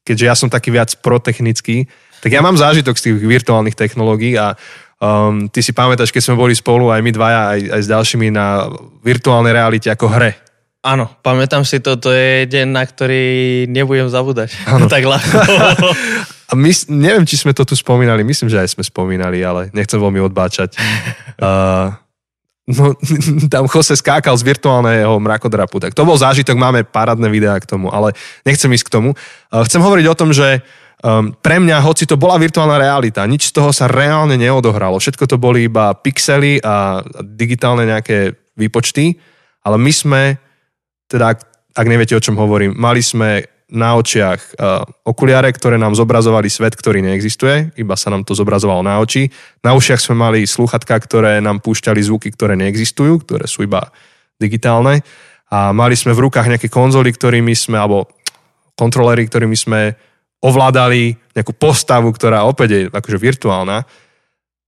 [0.02, 1.86] keďže ja som taký viac protechnický,
[2.22, 4.54] tak ja mám zážitok z tých virtuálnych technológií a
[5.02, 8.30] um, ty si pamätáš, keď sme boli spolu aj my dvaja, aj, aj s ďalšími
[8.30, 8.70] na
[9.02, 10.38] virtuálnej realite ako hre.
[10.82, 13.24] Áno, pamätám si to, to je deň, na ktorý
[13.70, 14.54] nebudem zabúdať.
[14.66, 14.86] Áno.
[14.92, 15.38] tak ľahko.
[16.52, 19.96] A my, neviem, či sme to tu spomínali, myslím, že aj sme spomínali, ale nechcem
[19.96, 20.76] veľmi odbáčať.
[21.40, 21.96] Uh,
[22.70, 22.94] no,
[23.52, 25.82] tam Jose skákal z virtuálneho mrakodrapu.
[25.82, 28.14] Tak to bol zážitok, máme parádne videá k tomu, ale
[28.46, 29.10] nechcem ísť k tomu.
[29.50, 30.62] Chcem hovoriť o tom, že
[31.42, 35.02] pre mňa, hoci to bola virtuálna realita, nič z toho sa reálne neodohralo.
[35.02, 39.18] Všetko to boli iba pixely a digitálne nejaké výpočty,
[39.66, 40.22] ale my sme,
[41.10, 41.38] teda ak,
[41.74, 46.76] ak neviete, o čom hovorím, mali sme na očiach uh, okuliare, ktoré nám zobrazovali svet,
[46.76, 49.32] ktorý neexistuje, iba sa nám to zobrazovalo na oči.
[49.64, 53.88] Na ušiach sme mali sluchatka, ktoré nám púšťali zvuky, ktoré neexistujú, ktoré sú iba
[54.36, 55.00] digitálne.
[55.48, 58.12] A mali sme v rukách nejaké konzoly, ktorými sme, alebo
[58.76, 59.96] kontrolery, ktorými sme
[60.44, 63.88] ovládali nejakú postavu, ktorá opäť je akože virtuálna.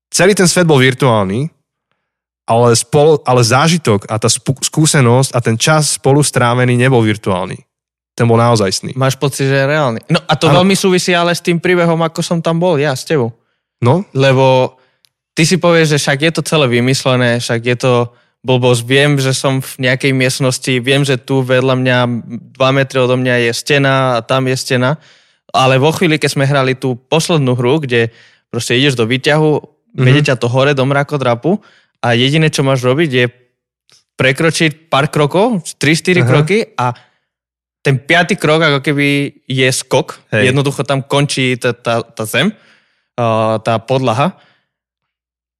[0.08, 1.52] Celý ten svet bol virtuálny,
[2.48, 7.73] ale, spolu, ale zážitok a tá skúsenosť a ten čas spolu strávený nebol virtuálny
[8.14, 8.90] ten bol naozaj sný.
[8.94, 10.00] Máš pocit, že je reálny.
[10.07, 10.62] No a to ano.
[10.62, 13.35] veľmi súvisí ale s tým príbehom, ako som tam bol ja s tebou.
[13.83, 14.07] No?
[14.14, 14.79] Lebo
[15.35, 17.94] ty si povieš, že však je to celé vymyslené, však je to
[18.46, 18.83] blbosť.
[18.87, 21.98] Viem, že som v nejakej miestnosti, viem, že tu vedľa mňa,
[22.55, 25.03] dva metry odo mňa je stena a tam je stena.
[25.50, 28.14] Ale vo chvíli, keď sme hrali tú poslednú hru, kde
[28.46, 30.05] proste ideš do výťahu, mm-hmm.
[30.07, 31.59] vedie ťa to hore do mrakodrapu
[31.98, 33.27] a jediné, čo máš robiť, je
[34.14, 36.94] prekročiť pár krokov, 3-4 kroky a
[37.84, 40.16] ten piatý krok ako keby je skok.
[40.32, 40.50] Hej.
[40.50, 42.48] Jednoducho tam končí tá, tá, tá zem,
[43.60, 44.40] tá podlaha.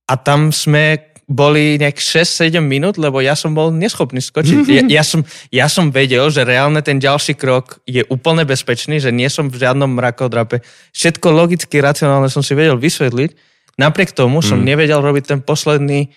[0.09, 4.57] A tam sme boli nejak 6-7 minút, lebo ja som bol neschopný skočiť.
[4.75, 5.21] Ja, ja, som,
[5.53, 9.61] ja som vedel, že reálne ten ďalší krok je úplne bezpečný, že nie som v
[9.61, 10.65] žiadnom mrakodrape.
[10.97, 13.37] Všetko logicky, racionálne som si vedel vysvetliť.
[13.77, 14.65] Napriek tomu som mm.
[14.65, 16.09] nevedel robiť ten posledný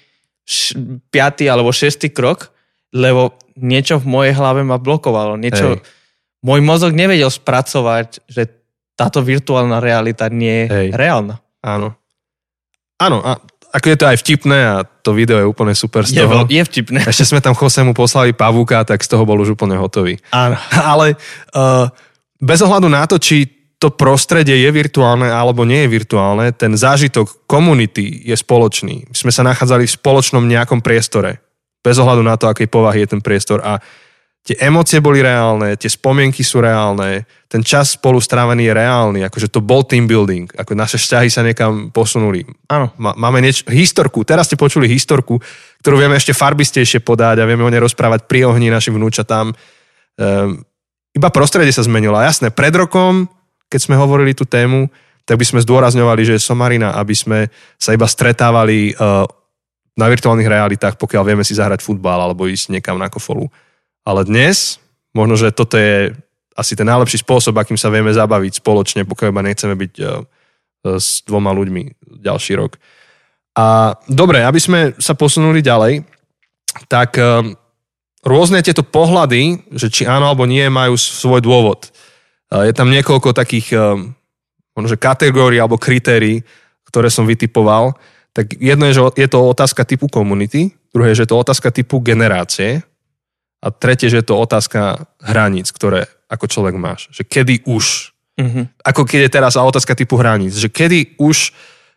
[0.47, 2.51] š- piatý alebo šestý krok,
[2.95, 5.35] lebo niečo v mojej hlave ma blokovalo.
[5.35, 5.96] Niečo, Hej
[6.41, 8.49] môj mozog nevedel spracovať, že
[8.97, 10.87] táto virtuálna realita nie je Hej.
[10.97, 11.37] reálna.
[11.61, 11.93] Áno.
[12.97, 13.37] Áno, a
[13.77, 16.49] ako je to aj vtipné a to video je úplne super z toho.
[16.49, 17.05] Je, je vtipné.
[17.05, 20.17] Ešte sme tam Chosemu poslali pavúka, tak z toho bol už úplne hotový.
[20.33, 20.57] Áno.
[20.95, 21.13] Ale
[21.53, 21.91] uh,
[22.41, 23.45] bez ohľadu na to, či
[23.77, 29.05] to prostredie je virtuálne alebo nie je virtuálne, ten zážitok komunity je spoločný.
[29.05, 31.45] My sme sa nachádzali v spoločnom nejakom priestore.
[31.85, 33.61] Bez ohľadu na to, akej povahy je ten priestor.
[33.61, 33.77] A
[34.47, 39.51] tie emócie boli reálne, tie spomienky sú reálne, ten čas spolu strávený je reálny, akože
[39.51, 42.47] to bol team building, ako naše vzťahy sa niekam posunuli.
[42.71, 42.95] Áno.
[42.95, 45.35] Máme niečo, historku, teraz ste počuli historku,
[45.83, 49.51] ktorú vieme ešte farbistejšie podať a vieme o nej rozprávať pri ohni našim vnúčatám.
[49.51, 50.63] Um,
[51.11, 52.15] iba prostredie sa zmenilo.
[52.15, 53.27] A jasné, pred rokom,
[53.67, 54.87] keď sme hovorili tú tému,
[55.27, 59.27] tak by sme zdôrazňovali, že je somarina, aby sme sa iba stretávali uh,
[59.99, 63.51] na virtuálnych realitách, pokiaľ vieme si zahrať futbal alebo ísť niekam na kofolu
[64.07, 64.79] ale dnes
[65.17, 66.13] Možno, že toto je
[66.53, 70.21] asi ten najlepší spôsob, akým sa vieme zabaviť spoločne, pokiaľ iba nechceme byť uh,
[71.01, 72.77] s dvoma ľuďmi ďalší rok.
[73.57, 76.05] A dobre, aby sme sa posunuli ďalej,
[76.85, 77.41] tak uh,
[78.21, 81.89] rôzne tieto pohľady, že či áno alebo nie, majú svoj dôvod.
[82.47, 83.75] Je tam niekoľko takých
[84.71, 86.47] možno, že kategórií alebo kritérií,
[86.87, 87.91] ktoré som vytipoval.
[88.31, 91.99] Tak jedno je, že je to otázka typu komunity, druhé že je to otázka typu
[91.99, 92.87] generácie
[93.57, 97.09] a tretie, že je to otázka hraníc, ktoré ako človek máš.
[97.09, 98.63] Že kedy už, mm-hmm.
[98.85, 101.51] ako keď je teraz otázka typu hraníc, že kedy už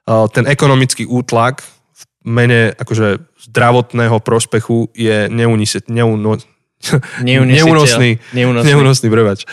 [0.09, 1.61] uh, ten ekonomický útlak
[1.93, 3.21] v mene akože
[3.51, 6.41] zdravotného prospechu je neuniset, neuno,
[7.25, 9.45] neúnosný, neúnosný, neúnosný, brevač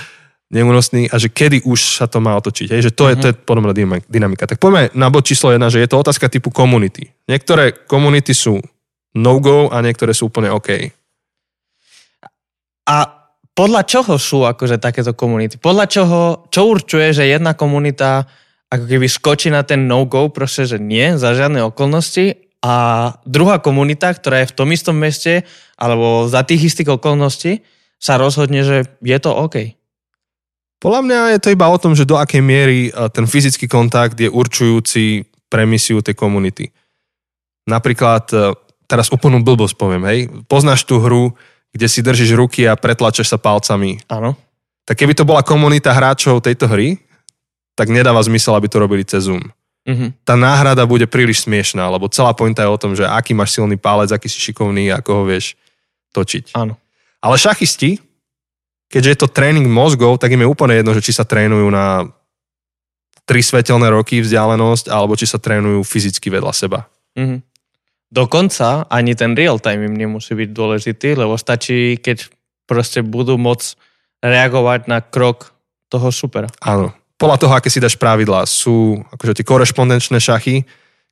[0.47, 2.71] neúnosný a že kedy už sa to má otočiť.
[2.71, 2.81] Hej?
[2.87, 3.11] Že to, mm-hmm.
[3.11, 3.41] je, to je mhm.
[3.43, 3.71] podobná
[4.07, 4.47] dynamika.
[4.47, 7.11] Tak poďme na bod číslo jedna, že je to otázka typu komunity.
[7.27, 8.63] Niektoré komunity sú
[9.17, 10.93] no-go a niektoré sú úplne OK.
[12.87, 12.95] A
[13.51, 15.59] podľa čoho sú akože takéto komunity?
[15.59, 18.23] Podľa čoho, čo určuje, že jedna komunita
[18.67, 22.75] ako keby skočí na ten no-go, proste, že nie, za žiadne okolnosti a
[23.23, 25.47] druhá komunita, ktorá je v tom istom meste
[25.79, 27.63] alebo za tých istých okolností
[27.97, 29.77] sa rozhodne, že je to OK.
[30.77, 34.13] Podľa mňa je to iba o tom, že do akej miery e, ten fyzický kontakt
[34.13, 36.69] je určujúci pre misiu tej komunity.
[37.65, 38.53] Napríklad, e,
[38.85, 41.33] teraz úplnú blbosť poviem, hej, poznáš tú hru,
[41.77, 44.01] kde si držíš ruky a pretlačeš sa palcami.
[44.09, 44.33] Áno.
[44.89, 46.97] Tak keby to bola komunita hráčov tejto hry,
[47.77, 49.53] tak nedáva zmysel, aby to robili cez Zoom.
[49.85, 50.25] Mm-hmm.
[50.25, 53.77] Tá náhrada bude príliš smiešná, lebo celá pointa je o tom, že aký máš silný
[53.77, 55.55] palec, aký si šikovný, ako ho vieš
[56.11, 56.57] točiť.
[56.57, 56.75] Áno.
[57.23, 58.01] Ale šachisti,
[58.91, 62.09] keďže je to tréning mozgov, tak im je úplne jedno, že či sa trénujú na
[63.23, 66.87] tri svetelné roky vzdialenosť, alebo či sa trénujú fyzicky vedľa seba.
[67.15, 67.39] Mm-hmm.
[68.07, 72.31] Dokonca ani ten real time im nemusí byť dôležitý, lebo stačí, keď
[72.63, 73.75] proste budú môcť
[74.23, 75.51] reagovať na krok
[75.91, 76.47] toho supera.
[76.63, 76.95] Áno.
[77.17, 80.63] Podľa toho, aké si dáš pravidlá, sú akože tie korešpondenčné šachy,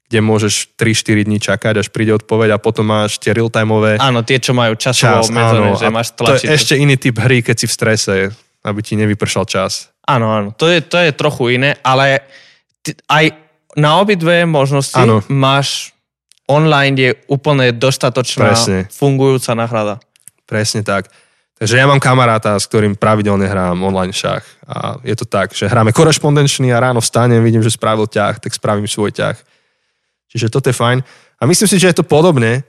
[0.05, 3.97] kde môžeš 3-4 dní čakať, až príde odpoveď a potom máš tie real-timeové...
[3.97, 6.45] Áno, tie, čo majú časovo čas, obmedzené, že máš tlačiť.
[6.45, 8.13] To je ešte iný typ hry, keď si v strese,
[8.61, 9.89] aby ti nevypršal čas.
[10.05, 12.21] Áno, áno, to je, to je trochu iné, ale
[12.85, 13.33] ty, aj
[13.73, 15.25] na obidve možnosti áno.
[15.25, 15.94] máš
[16.45, 18.79] online je úplne dostatočná Presne.
[18.91, 19.95] fungujúca náhrada.
[20.45, 21.09] Presne tak.
[21.55, 25.71] Takže ja mám kamaráta, s ktorým pravidelne hrám online šach a je to tak, že
[25.71, 29.39] hráme korešpondenčný a ráno vstanem, vidím, že spravil ťah, tak spravím svoj ťah
[30.35, 30.99] Čiže toto je fajn.
[31.39, 32.67] A myslím si, že je to podobné.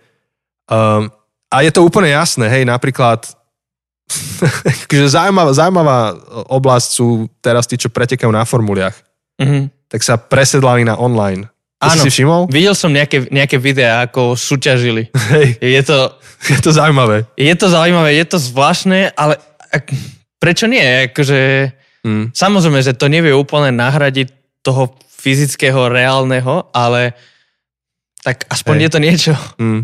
[0.70, 1.10] Um,
[1.50, 3.26] a je to úplne jasné, hej, napríklad
[4.86, 6.14] že zaujímavá, zaujímavá
[6.46, 8.94] oblasť sú teraz tí, čo pretekajú na formuliach.
[9.42, 9.90] Mm-hmm.
[9.90, 11.50] Tak sa presedlali na online.
[11.76, 12.48] Áno, si všimol?
[12.48, 15.12] videl som nejaké, nejaké videá, ako súťažili.
[15.32, 15.60] Hej.
[15.60, 15.96] Je to...
[16.48, 17.28] Je to zaujímavé.
[17.36, 19.36] Je to zaujímavé, je to zvláštne, ale
[19.72, 19.92] ak,
[20.40, 21.12] prečo nie?
[21.12, 21.72] Akože,
[22.04, 22.32] mm.
[22.32, 24.32] Samozrejme, že to nevie úplne nahradiť
[24.64, 27.12] toho fyzického, reálneho, ale
[28.24, 28.82] tak aspoň Hej.
[28.82, 29.32] je to niečo.
[29.60, 29.82] Mm.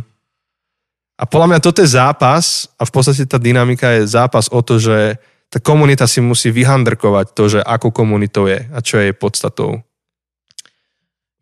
[1.20, 4.81] A podľa mňa toto je zápas a v podstate tá dynamika je zápas o to,
[4.83, 5.20] že
[5.52, 9.85] tá komunita si musí vyhandrkovať to, že ako komunitou je a čo je jej podstatou.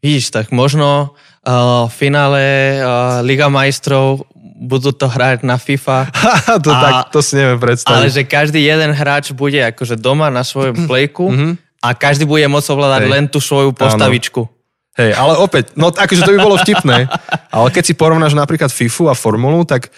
[0.00, 1.12] Vidíš, tak možno
[1.44, 2.42] uh, v finále
[2.80, 4.24] uh, Liga majstrov
[4.60, 6.08] budú to hrať na FIFA.
[6.64, 7.96] to, a, tak, to si neviem predstaviť.
[7.96, 11.52] Ale že každý jeden hráč bude akože doma na svojom plejku mm-hmm.
[11.84, 13.12] a každý bude môcť ovládať Hej.
[13.12, 14.48] len tú svoju postavičku.
[14.48, 14.58] Áno.
[15.00, 17.08] Hej, ale opäť, no akože to by bolo vtipné,
[17.56, 19.88] ale keď si porovnáš napríklad FIFU a formulu, tak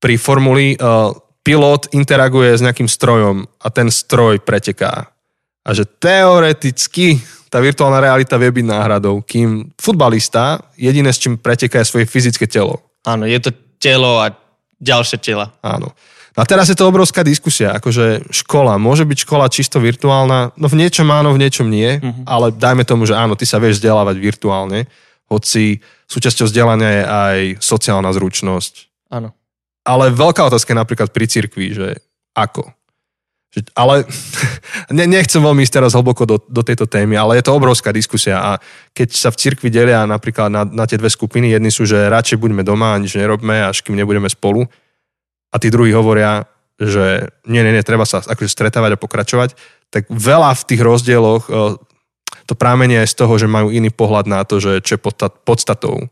[0.00, 1.12] pri formuli uh,
[1.44, 5.12] pilot interaguje s nejakým strojom a ten stroj preteká.
[5.60, 7.20] A že teoreticky
[7.50, 12.46] tá virtuálna realita vie byť náhradou, kým futbalista jediné, s čím preteká je svoje fyzické
[12.46, 12.78] telo.
[13.02, 13.50] Áno, je to
[13.82, 14.30] telo a
[14.78, 15.50] ďalšie tela.
[15.60, 15.90] Áno.
[16.38, 20.78] A teraz je to obrovská diskusia, akože škola, môže byť škola čisto virtuálna, no v
[20.78, 22.24] niečom áno, v niečom nie, uh-huh.
[22.24, 24.86] ale dajme tomu, že áno, ty sa vieš vzdelávať virtuálne,
[25.26, 28.88] hoci súčasťou vzdelania je aj sociálna zručnosť.
[29.10, 29.34] Áno.
[29.82, 31.88] Ale veľká otázka je napríklad pri cirkvi, že
[32.32, 32.72] ako?
[33.74, 34.06] Ale
[34.96, 38.38] ne, nechcem veľmi ísť teraz hlboko do, do tejto témy, ale je to obrovská diskusia
[38.38, 38.50] a
[38.94, 42.38] keď sa v cirkvi delia napríklad na, na tie dve skupiny, jedni sú, že radšej
[42.38, 44.70] buďme doma a nič nerobme, až kým nebudeme spolu.
[45.50, 46.46] A tí druhí hovoria,
[46.78, 49.50] že nie, nie, nie, treba sa akože stretávať a pokračovať,
[49.90, 51.74] tak veľa v tých rozdieloch e,
[52.46, 55.02] to prámenie je z toho, že majú iný pohľad na to, že čo je
[55.42, 56.06] podstatou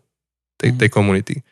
[0.59, 1.46] tej, tej komunity.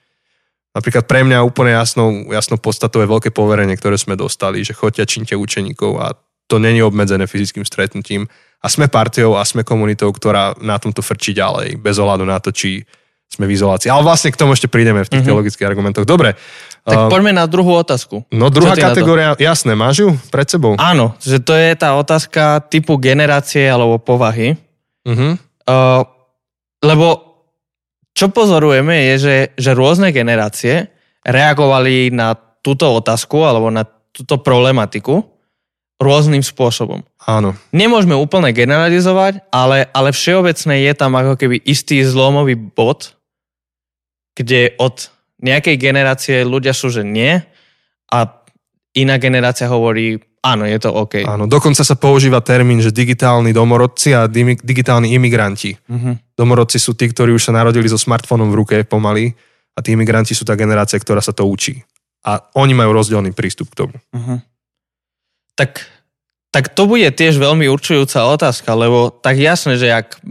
[0.77, 5.09] Napríklad pre mňa úplne jasnou, jasnou podstatou je veľké poverenie, ktoré sme dostali, že choďte
[5.09, 6.13] činte učeníkov a
[6.47, 8.29] to není obmedzené fyzickým stretnutím.
[8.61, 12.53] A sme partiou a sme komunitou, ktorá na tomto frčí ďalej, bez ohľadu na to,
[12.53, 12.85] či
[13.27, 13.91] sme v izolácii.
[13.91, 15.29] Ale vlastne k tomu ešte prídeme v tých mm-hmm.
[15.33, 16.07] teologických argumentoch.
[16.07, 16.39] Dobre,
[16.87, 18.23] Tak poďme na druhú otázku.
[18.31, 20.79] No druhá kategória, jasné, máš ju pred sebou?
[20.79, 24.55] Áno, že to je tá otázka typu generácie alebo povahy.
[25.03, 25.35] Uh-huh.
[25.67, 26.07] Uh,
[26.87, 27.26] lebo
[28.17, 30.89] čo pozorujeme je, že, že rôzne generácie
[31.21, 32.33] reagovali na
[32.65, 35.21] túto otázku alebo na túto problematiku
[36.01, 37.05] rôznym spôsobom.
[37.29, 37.53] Áno.
[37.77, 43.17] Nemôžeme úplne generalizovať, ale, ale všeobecne je tam ako keby istý zlomový bod,
[44.37, 47.41] kde od nejakej generácie ľudia sú, že nie
[48.13, 48.19] a
[48.97, 51.29] iná generácia hovorí, áno, je to OK.
[51.29, 54.25] Áno, dokonca sa používa termín, že digitálni domorodci a
[54.65, 55.77] digitálni imigranti.
[55.77, 56.17] Uh-huh.
[56.33, 59.37] Domorodci sú tí, ktorí už sa narodili so smartfónom v ruke pomaly
[59.77, 61.85] a tí imigranti sú tá generácia, ktorá sa to učí.
[62.25, 63.95] A oni majú rozdielný prístup k tomu.
[64.17, 64.41] Uh-huh.
[65.55, 65.85] Tak,
[66.51, 70.25] tak to bude tiež veľmi určujúca otázka, lebo tak jasné, že ak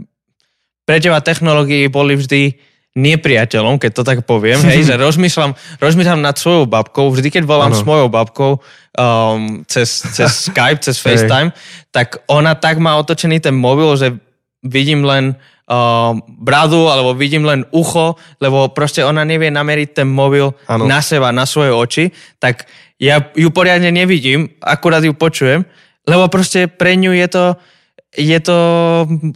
[0.86, 2.58] pre teba technológie boli vždy
[2.96, 7.76] nepriateľom, keď to tak poviem, hej, že rozmýšľam, rozmýšľam nad svojou babkou, vždy keď volám
[7.76, 7.78] Áno.
[7.78, 11.52] s mojou babkou um, cez, cez Skype, cez FaceTime,
[11.92, 14.16] tak ona tak má otočený ten mobil, že
[14.64, 15.36] vidím len
[15.68, 20.88] um, bradu alebo vidím len ucho, lebo proste ona nevie nameriť ten mobil Áno.
[20.88, 22.04] na seba, na svoje oči,
[22.40, 22.64] tak
[22.96, 25.68] ja ju poriadne nevidím, akurát ju počujem,
[26.08, 27.44] lebo proste pre ňu je to
[28.14, 28.58] je to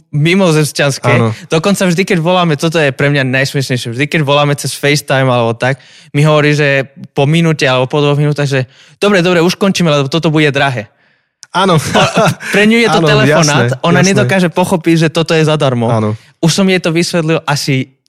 [0.09, 1.13] mimozemšťanské.
[1.21, 1.29] Áno.
[1.51, 5.53] Dokonca vždy, keď voláme, toto je pre mňa najsmiešnejšie, vždy, keď voláme cez FaceTime alebo
[5.53, 5.77] tak,
[6.17, 8.65] mi hovorí, že po minúte alebo po dvoch minútach, že
[8.97, 10.89] dobre, dobre, už končíme, lebo toto bude drahé.
[11.51, 11.75] Áno.
[12.55, 14.09] Pre ňu je to Áno, telefonát, jasné, ona jasné.
[14.15, 15.91] nedokáže pochopiť, že toto je zadarmo.
[15.91, 16.09] Áno.
[16.39, 17.99] Už som jej to vysvetlil asi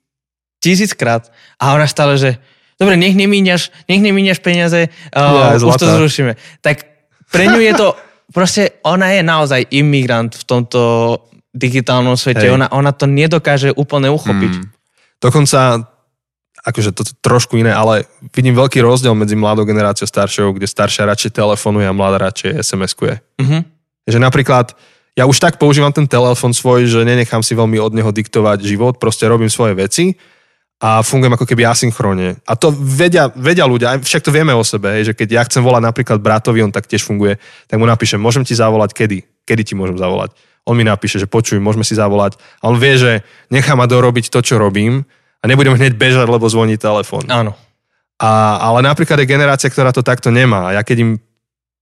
[0.62, 1.26] tisíckrát
[1.58, 2.38] a ona stále, že
[2.78, 6.38] dobre, nech nemíňaš, nech nemíňaš peniaze, uh, Ja, už to zrušíme.
[6.62, 6.86] Tak
[7.34, 7.86] pre ňu je to,
[8.32, 10.80] proste ona je naozaj imigrant v tomto
[11.52, 12.48] digitálnom svete.
[12.48, 12.56] Hej.
[12.56, 14.52] Ona, ona to nedokáže úplne uchopiť.
[14.56, 14.66] Mm.
[15.20, 15.84] Dokonca,
[16.64, 21.36] akože to trošku iné, ale vidím veľký rozdiel medzi mladou generáciou staršou, kde staršia radšej
[21.36, 23.14] telefonuje a mladá radšej SMS-kuje.
[23.38, 23.58] Mhm.
[24.02, 24.74] Že napríklad,
[25.14, 28.96] ja už tak používam ten telefon svoj, že nenechám si veľmi od neho diktovať život,
[28.98, 30.18] proste robím svoje veci
[30.82, 32.42] a fungujem ako keby asynchronne.
[32.42, 35.78] A to vedia, vedia ľudia, však to vieme o sebe, že keď ja chcem volať
[35.86, 37.38] napríklad bratovi, on tak tiež funguje,
[37.70, 39.46] tak mu napíšem, môžem ti zavolať kedy?
[39.46, 40.34] Kedy ti môžem zavolať?
[40.66, 42.34] On mi napíše, že počuj, môžeme si zavolať.
[42.58, 45.06] A on vie, že nechá ma dorobiť to, čo robím
[45.38, 47.30] a nebudem hneď bežať, lebo zvoní telefón.
[47.30, 47.54] Áno.
[48.18, 50.74] A, ale napríklad je generácia, ktorá to takto nemá.
[50.74, 51.10] Ja keď im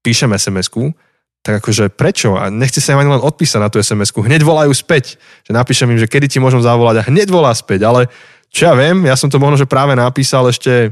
[0.04, 0.92] píšem SMS-ku,
[1.40, 2.36] tak akože prečo?
[2.36, 4.20] A nechce sa im ani len odpísať na tú SMS-ku.
[4.20, 5.16] Hneď volajú späť.
[5.48, 7.88] Že napíšem im, že kedy ti môžem zavolať a hneď volá späť.
[7.88, 8.12] Ale
[8.50, 10.90] čo ja viem, ja som to možno, že práve napísal ešte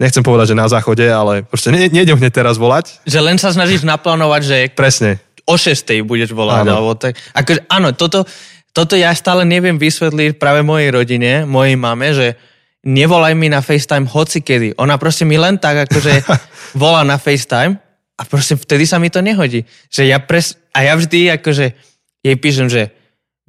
[0.00, 3.04] nechcem povedať, že na záchode, ale proste ne, nejdem hneď teraz volať.
[3.04, 5.20] Že len sa snažíš naplánovať, že Presne.
[5.44, 6.06] o 6.
[6.06, 6.64] budeš volať.
[6.64, 6.72] Áno.
[6.72, 7.18] Alebo tak.
[7.34, 8.24] Akože, áno, toto,
[8.72, 12.38] toto ja stále neviem vysvetliť práve mojej rodine, mojej mame, že
[12.86, 14.78] nevolaj mi na FaceTime hoci kedy.
[14.78, 16.24] Ona proste mi len tak akože
[16.80, 17.76] volá na FaceTime
[18.16, 19.66] a proste vtedy sa mi to nehodí.
[19.90, 20.56] Že ja pres...
[20.72, 21.74] A ja vždy akože
[22.22, 22.94] jej píšem, že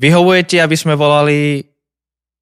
[0.01, 1.69] vyhovuje ti, aby sme volali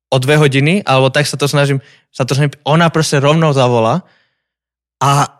[0.07, 4.07] o dve hodiny, alebo tak sa to snažím, sa to snažím, ona proste rovnou zavolá
[5.03, 5.31] a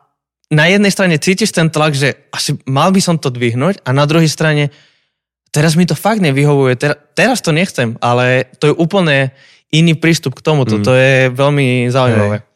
[0.48, 4.08] na jednej strane cítiš ten tlak, že asi mal by som to dvihnúť a na
[4.08, 4.72] druhej strane
[5.52, 9.32] teraz mi to fakt nevyhovuje, teraz, teraz to nechcem, ale to je úplne
[9.72, 10.84] iný prístup k tomuto, Mm.
[10.84, 12.48] to je veľmi zaujímavé.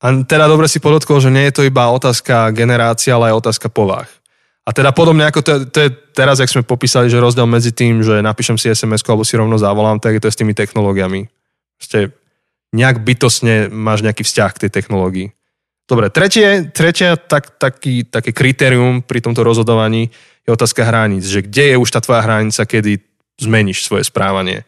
[0.00, 3.68] A teda dobre si podotkol, že nie je to iba otázka generácie, ale aj otázka
[3.68, 4.08] povah.
[4.64, 8.04] A teda podobne ako to, to je teraz, jak sme popísali, že rozdiel medzi tým,
[8.04, 11.28] že napíšem si sms alebo si rovno zavolám, tak je to s tými technológiami.
[11.80, 12.14] Ste
[12.70, 15.28] nejak bytosne máš nejaký vzťah k tej technológii.
[15.90, 20.06] Dobre, tretie, tretie tak, taký, také kritérium pri tomto rozhodovaní
[20.46, 23.02] je otázka hraníc, že kde je už tá tvoja hranica, kedy
[23.42, 24.62] zmeníš svoje správanie.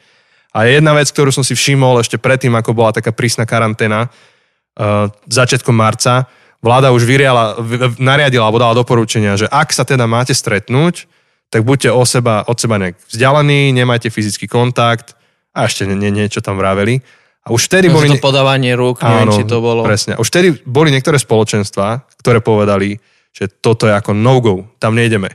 [0.51, 5.09] A jedna vec, ktorú som si všimol ešte predtým, ako bola taká prísna karanténa, uh,
[5.31, 6.27] začiatkom marca,
[6.59, 7.55] vláda už vyriala,
[8.03, 11.07] nariadila alebo dala doporučenia, že ak sa teda máte stretnúť,
[11.55, 15.15] tak buďte o seba, od seba nejak vzdialení, nemajte fyzický kontakt
[15.53, 17.01] a ešte nie, nie, niečo tam vraveli.
[17.43, 18.09] A už vtedy No, boli...
[18.09, 19.83] to podávanie rúk, neviem, či to bolo.
[19.83, 20.15] Presne.
[20.15, 23.03] Už vtedy boli niektoré spoločenstva, ktoré povedali,
[23.35, 25.33] že toto je ako no-go, tam nejdeme.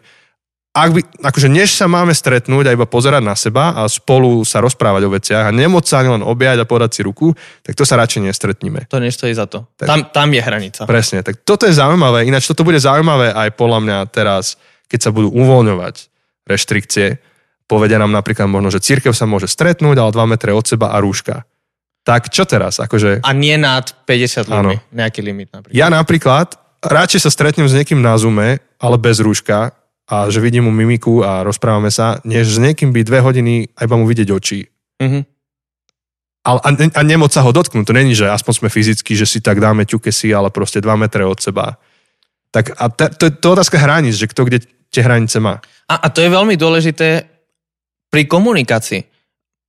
[0.78, 4.62] Ak by, akože než sa máme stretnúť a iba pozerať na seba a spolu sa
[4.62, 7.34] rozprávať o veciach a nemôcť sa ani len objať a podať si ruku,
[7.66, 8.86] tak to sa radšej nestretníme.
[8.94, 9.66] To nestojí za to.
[9.74, 9.90] Tak.
[9.90, 10.86] Tam, tam je hranica.
[10.86, 12.30] Presne, tak toto je zaujímavé.
[12.30, 15.96] Ináč toto bude zaujímavé aj podľa mňa teraz, keď sa budú uvoľňovať
[16.46, 17.18] reštrikcie.
[17.68, 21.04] Povedia nám napríklad možno, že církev sa môže stretnúť, ale 2 metre od seba a
[21.04, 21.44] rúška.
[22.08, 22.80] Tak čo teraz?
[22.80, 23.20] Akože...
[23.20, 24.72] A nie nad 50 Áno.
[24.72, 24.80] ľudí.
[24.96, 25.76] Nejaký limit napríklad.
[25.76, 29.76] Ja napríklad radšej sa stretnem s niekým na Zoome, ale bez rúška
[30.08, 33.84] a že vidím mu mimiku a rozprávame sa, než s niekým byť dve hodiny a
[33.84, 34.64] iba mu vidieť oči.
[35.04, 35.20] Mhm.
[36.48, 37.86] a, a, a nemoc sa ho dotknúť.
[37.86, 40.88] To není, že aspoň sme fyzicky, že si tak dáme ťuke si, ale proste 2
[40.96, 41.76] metre od seba.
[42.56, 45.60] Tak a to, to, to je otázka hraníc, že kto kde tie hranice má.
[45.92, 47.37] A, a to je veľmi dôležité
[48.10, 49.02] pri komunikácii.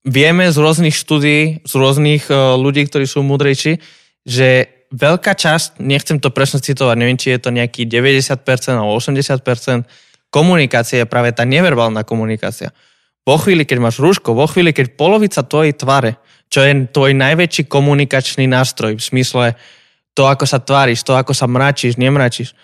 [0.08, 3.82] Vieme z rôznych štúdí, z rôznych uh, ľudí, ktorí sú múdrejší,
[4.24, 8.40] že veľká časť, nechcem to presne citovať, neviem, či je to nejaký 90%
[8.72, 9.84] alebo 80%,
[10.32, 12.72] komunikácie je práve tá neverbálna komunikácia.
[13.28, 16.16] Vo chvíli, keď máš rúško, vo chvíli, keď polovica tvojej tvare
[16.48, 19.46] čo je tvoj najväčší komunikačný nástroj v smysle
[20.16, 22.56] to, ako sa tváriš, to, ako sa mračíš, nemračíš.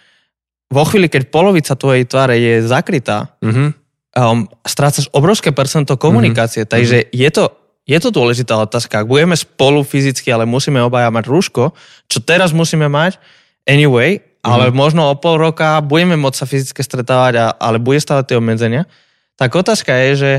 [0.73, 3.69] Vo chvíli, keď polovica tvojej tváre je zakrytá, mm-hmm.
[4.15, 6.65] Um, strácaš obrovské percento komunikácie.
[6.65, 6.75] Mm-hmm.
[6.75, 7.45] Takže je to,
[7.85, 9.03] je to dôležitá otázka.
[9.03, 11.75] Ak budeme spolu fyzicky, ale musíme obaja mať rúško,
[12.07, 13.19] čo teraz musíme mať,
[13.67, 14.47] anyway, mm-hmm.
[14.47, 18.39] ale možno o pol roka budeme môcť sa fyzicky stretávať, a, ale bude stále tie
[18.39, 18.87] obmedzenia,
[19.35, 20.33] tak otázka je, že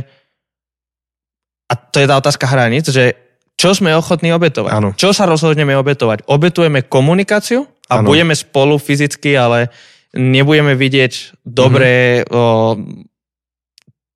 [1.66, 3.18] a to je tá otázka hraníc, že
[3.56, 4.72] čo sme ochotní obetovať.
[4.72, 4.90] Ano.
[4.94, 6.28] Čo sa rozhodneme obetovať?
[6.28, 8.08] Obetujeme komunikáciu a ano.
[8.12, 9.72] budeme spolu fyzicky, ale
[10.14, 12.36] nebudeme vidieť dobré mm-hmm.
[12.36, 12.44] o,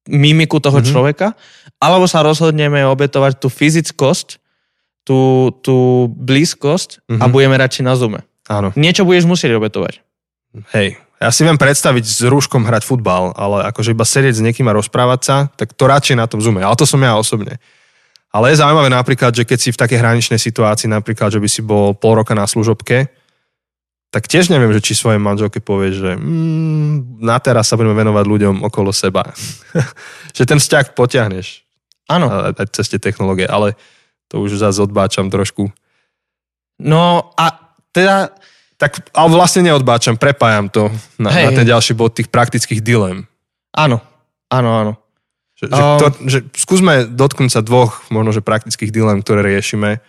[0.10, 0.90] mimiku toho mm-hmm.
[0.90, 1.28] človeka,
[1.78, 4.42] alebo sa rozhodneme obetovať tú fyzickosť,
[5.06, 7.20] tú, tú blízkosť mm-hmm.
[7.22, 7.32] a mhm.
[7.32, 8.20] budeme radšej na zume.
[8.50, 8.74] Áno.
[8.74, 10.02] Niečo budeš musieť obetovať.
[10.74, 14.66] Hej, ja si viem predstaviť s rúškom hrať futbal, ale akože iba sedieť s niekým
[14.66, 16.66] a rozprávať sa, tak to radšej na tom zume.
[16.66, 17.62] Ale to som ja osobne.
[18.34, 21.62] Ale je zaujímavé napríklad, že keď si v takej hraničnej situácii, napríklad, že by si
[21.62, 23.10] bol pol roka na služobke,
[24.10, 28.26] tak tiež neviem, že či svojej manželke povie, že mm, na teraz sa budeme venovať
[28.26, 29.22] ľuďom okolo seba.
[30.38, 31.62] že ten vzťah potiahneš.
[32.10, 32.26] Áno.
[32.26, 33.78] Aj cez tie technológie, ale
[34.26, 35.70] to už zase odbáčam trošku.
[36.82, 38.34] No a teda...
[38.80, 40.88] Tak, ale vlastne neodbáčam, prepájam to
[41.20, 43.28] na, hej, na ten ďalší bod tých praktických dilem.
[43.76, 44.00] Áno,
[44.48, 44.94] áno, áno.
[45.60, 50.00] Že, že, to, že skúsme dotknúť sa dvoch možno, že praktických dilem, ktoré riešime.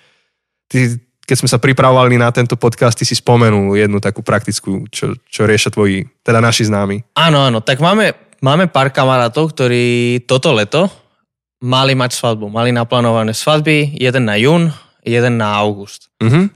[0.70, 5.14] Ty, keď sme sa pripravovali na tento podcast, ty si spomenul jednu takú praktickú, čo,
[5.30, 7.14] čo riešia tvoji, teda naši známi.
[7.14, 10.90] Áno, áno, tak máme, máme pár kamarátov, ktorí toto leto
[11.62, 12.50] mali mať svadbu.
[12.50, 14.74] Mali naplánované svadby, jeden na jún,
[15.06, 16.10] jeden na august.
[16.18, 16.50] Uh-huh.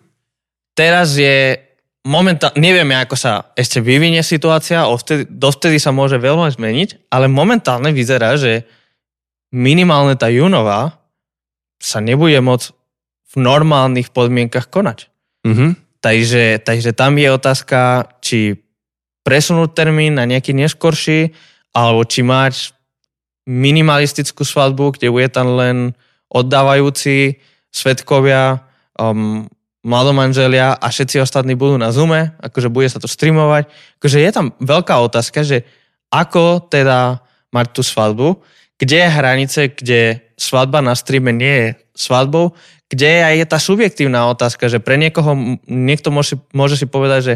[0.75, 1.55] Teraz je
[2.03, 4.83] momentálne, nevieme, ako sa ešte vyvinie situácia,
[5.31, 8.67] dovtedy sa môže veľmi zmeniť, ale momentálne vyzerá, že
[9.55, 10.99] minimálne tá junová
[11.79, 12.84] sa nebude môcť
[13.35, 15.11] v normálnych podmienkach konať.
[15.43, 15.71] Mm-hmm.
[15.99, 18.57] Takže, takže tam je otázka, či
[19.27, 21.35] presunúť termín na nejaký neskorší,
[21.75, 22.77] alebo či mať
[23.45, 25.77] minimalistickú svadbu, kde bude tam len
[26.31, 27.43] oddávajúci
[27.75, 28.65] svetkovia,
[28.97, 29.49] um,
[29.85, 33.69] mladomanželia a všetci ostatní budú na Zoome, akože bude sa to streamovať.
[34.01, 35.69] Akože je tam veľká otázka, že
[36.09, 37.21] ako teda
[37.53, 38.41] mať tú svadbu
[38.79, 40.01] kde je hranice, kde
[40.35, 42.53] svadba na streame nie je svadbou,
[42.95, 47.35] kde je aj tá subjektívna otázka, že pre niekoho, niekto môže, môže si povedať, že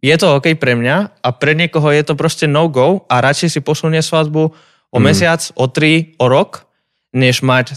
[0.00, 3.60] je to OK pre mňa a pre niekoho je to proste no-go a radšej si
[3.60, 4.42] posunie svadbu
[4.88, 5.02] o mm.
[5.02, 6.64] mesiac, o tri, o rok,
[7.12, 7.76] než mať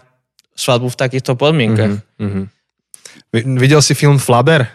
[0.53, 1.99] svadbu v takýchto podmienkach.
[2.21, 2.45] Mm-hmm.
[3.57, 4.69] Videl si film Flaber?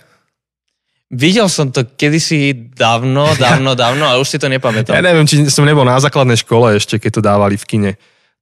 [1.08, 4.98] Videl som to kedysi dávno, dávno, dávno, ale už si to nepamätám.
[4.98, 7.92] Ja neviem, či som nebol na základnej škole ešte, keď to dávali v kine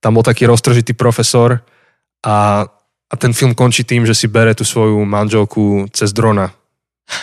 [0.01, 1.67] tam bol taký roztržitý profesor
[2.23, 2.69] a,
[3.07, 6.51] a ten film končí tým, že si bere tú svoju manželku cez drona.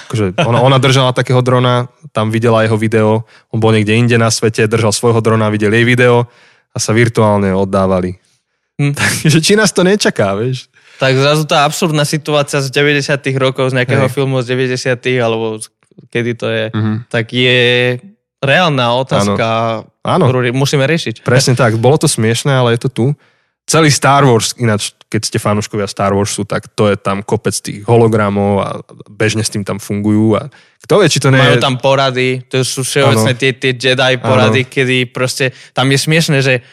[0.08, 4.32] Akože ona, ona držala takého drona, tam videla jeho video, on bol niekde inde na
[4.32, 6.24] svete, držal svojho drona, videl jej video
[6.72, 8.16] a sa virtuálne oddávali.
[8.80, 8.96] Hm.
[9.28, 10.72] Takže či nás to nečaká, vieš?
[11.04, 14.14] Tak zrazu tá absurdná situácia z 90 rokov, z nejakého Hej.
[14.14, 15.60] filmu z 90 alebo
[16.10, 16.96] kedy to je, mm-hmm.
[17.10, 17.62] tak je
[18.40, 19.48] reálna otázka,
[20.04, 20.26] Áno.
[20.28, 21.24] ktorú musíme riešiť.
[21.24, 23.06] Presne tak, bolo to smiešné, ale je to tu.
[23.64, 27.86] Celý Star Wars, ináč keď ste fanúškovia Star Warsu, tak to je tam kopec tých
[27.86, 28.70] hologramov a
[29.06, 30.50] bežne s tým tam fungujú a
[30.82, 34.66] kto vie, či to nie Majú tam porady, to sú všeobecné tie, tie Jedi porady,
[34.66, 34.72] ano.
[34.74, 36.66] kedy proste tam je smiešné, že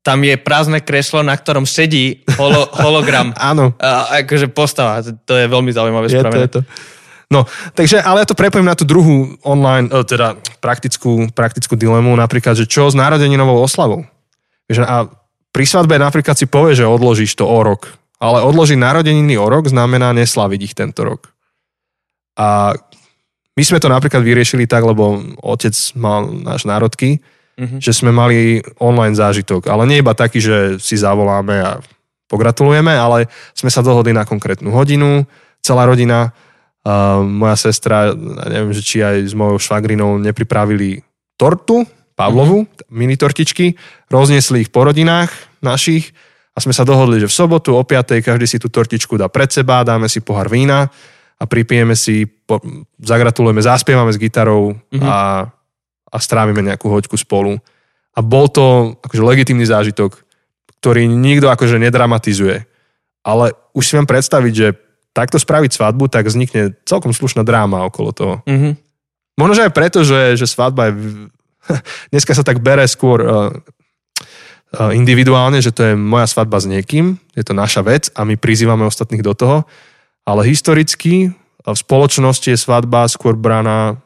[0.00, 3.36] tam je prázdne kreslo, na ktorom sedí holo, hologram.
[3.36, 3.76] Áno.
[3.76, 6.40] A, akože postava, to je veľmi zaujímavé je spravené.
[6.40, 6.60] To, je to.
[7.32, 7.40] No,
[7.72, 12.56] takže, ale ja to prepojím na tú druhú online, e, teda praktickú, praktickú dilemu, napríklad,
[12.56, 14.04] že čo s narodeninovou oslavou?
[14.84, 15.08] A
[15.54, 19.70] pri svadbe napríklad si povie, že odložíš to o rok, ale odložiť narodeniny o rok
[19.70, 21.30] znamená neslaviť ich tento rok.
[22.34, 22.74] A
[23.54, 27.22] my sme to napríklad vyriešili tak, lebo otec mal náš národky,
[27.54, 27.78] mm-hmm.
[27.78, 31.78] že sme mali online zážitok, ale nie iba taký, že si zavoláme a
[32.26, 35.22] pogratulujeme, ale sme sa dohodli na konkrétnu hodinu,
[35.62, 36.34] celá rodina
[36.84, 38.12] Uh, moja sestra,
[38.44, 41.00] neviem, že či aj s mojou švagrinou nepripravili
[41.40, 43.74] tortu, Pavlovu, mini tortičky,
[44.06, 46.14] rozniesli ich po rodinách našich
[46.54, 48.22] A sme sa dohodli, že v sobotu o 5.
[48.22, 50.86] každý si tú tortičku dá pred seba, dáme si pohár vína
[51.34, 52.62] a pripijeme si, po,
[53.02, 55.02] zagratulujeme, zaspievame s gitarou mm-hmm.
[55.02, 55.50] a,
[56.14, 57.58] a strávime nejakú hoďku spolu.
[58.14, 60.14] A bol to akože legitímny zážitok,
[60.78, 62.62] ktorý nikto akože nedramatizuje.
[63.26, 64.78] Ale už si viem predstaviť, že
[65.10, 68.34] takto spraviť svadbu, tak vznikne celkom slušná dráma okolo toho.
[68.46, 68.72] Mm-hmm.
[69.34, 70.92] Možno, že aj preto, že, že svadba je...
[72.12, 73.50] Dneska sa tak bere skôr uh,
[74.90, 78.82] individuálne, že to je moja svadba s niekým, je to naša vec a my prizývame
[78.82, 79.56] ostatných do toho,
[80.26, 81.30] ale historicky
[81.64, 83.96] v spoločnosti je svadba skôr braná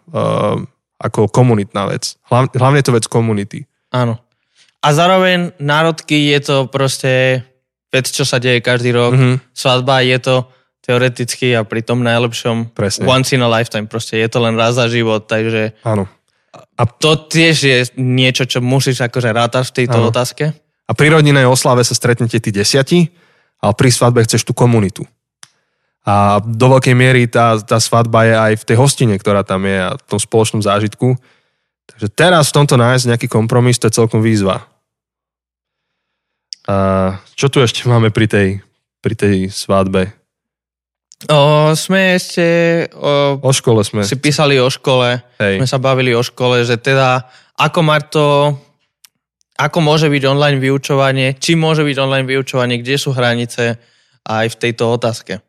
[0.99, 2.15] ako komunitná vec.
[2.31, 3.67] Hlavne je to vec komunity.
[3.91, 4.19] Áno.
[4.79, 7.43] A zároveň národky je to proste
[7.91, 9.15] vec, čo sa deje každý rok.
[9.15, 9.35] Mm-hmm.
[9.51, 10.35] Svadba je to
[10.83, 13.05] teoreticky a pri tom najlepšom Presne.
[13.07, 13.91] once in a lifetime.
[13.91, 15.75] Proste je to len raz za život, takže...
[15.83, 16.07] Áno.
[16.53, 20.09] A to tiež je niečo, čo musíš akože rátať v tejto ano.
[20.09, 20.55] otázke.
[20.89, 23.05] A pri rodinnej oslave sa stretnete tí desiati,
[23.61, 25.05] ale pri svadbe chceš tú komunitu.
[26.09, 29.77] A do veľkej miery tá, tá svadba je aj v tej hostine, ktorá tam je
[29.77, 31.21] a v tom spoločnom zážitku.
[31.93, 34.65] Takže teraz v tomto nájsť nejaký kompromis, to je celkom výzva.
[36.65, 36.77] A
[37.37, 38.49] čo tu ešte máme pri tej,
[39.05, 40.18] pri tej svadbe?
[41.27, 42.47] O, sme ešte...
[42.95, 44.07] O, o škole sme.
[44.07, 45.19] Si písali o škole.
[45.43, 45.59] Hej.
[45.59, 47.27] Sme sa bavili o škole, že teda
[47.59, 48.27] ako to...
[49.59, 53.75] Ako môže byť online vyučovanie, či môže byť online vyučovanie, kde sú hranice
[54.23, 55.43] aj v tejto otázke?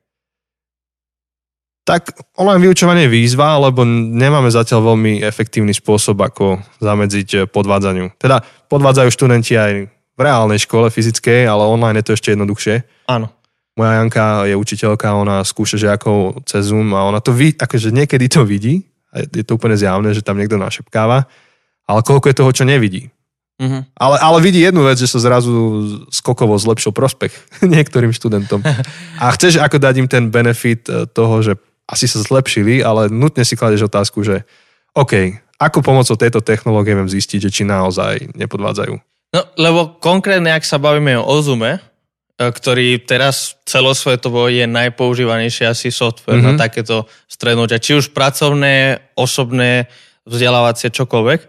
[1.86, 8.18] Tak online vyučovanie je výzva, lebo nemáme zatiaľ veľmi efektívny spôsob, ako zamedziť podvádzaniu.
[8.18, 13.06] Teda podvádzajú študenti aj v reálnej škole fyzickej, ale online je to ešte jednoduchšie.
[13.06, 13.38] Áno
[13.80, 18.28] moja Janka je učiteľka, ona skúša žiakov cez Zoom a ona to vidí, akože niekedy
[18.28, 18.84] to vidí,
[19.16, 21.32] a je to úplne zjavné, že tam niekto našepkáva,
[21.88, 23.08] ale koľko je toho, čo nevidí.
[23.60, 23.84] Uh-huh.
[23.96, 25.52] Ale, ale vidí jednu vec, že sa zrazu
[26.12, 27.32] skokovo zlepšil prospech
[27.74, 28.60] niektorým študentom.
[29.20, 31.56] A chceš ako dať im ten benefit eh, toho, že
[31.90, 34.46] asi sa zlepšili, ale nutne si kladeš otázku, že
[34.94, 38.94] OK, ako pomocou tejto technológie viem zistiť, že či naozaj nepodvádzajú?
[39.30, 41.89] No, lebo konkrétne, ak sa bavíme o Ozume, E,
[42.40, 46.56] ktorý teraz celosvetovo je najpoužívanejší asi software mm-hmm.
[46.56, 49.92] na takéto strednutia, či už pracovné, osobné,
[50.24, 51.40] vzdelávacie, čokoľvek,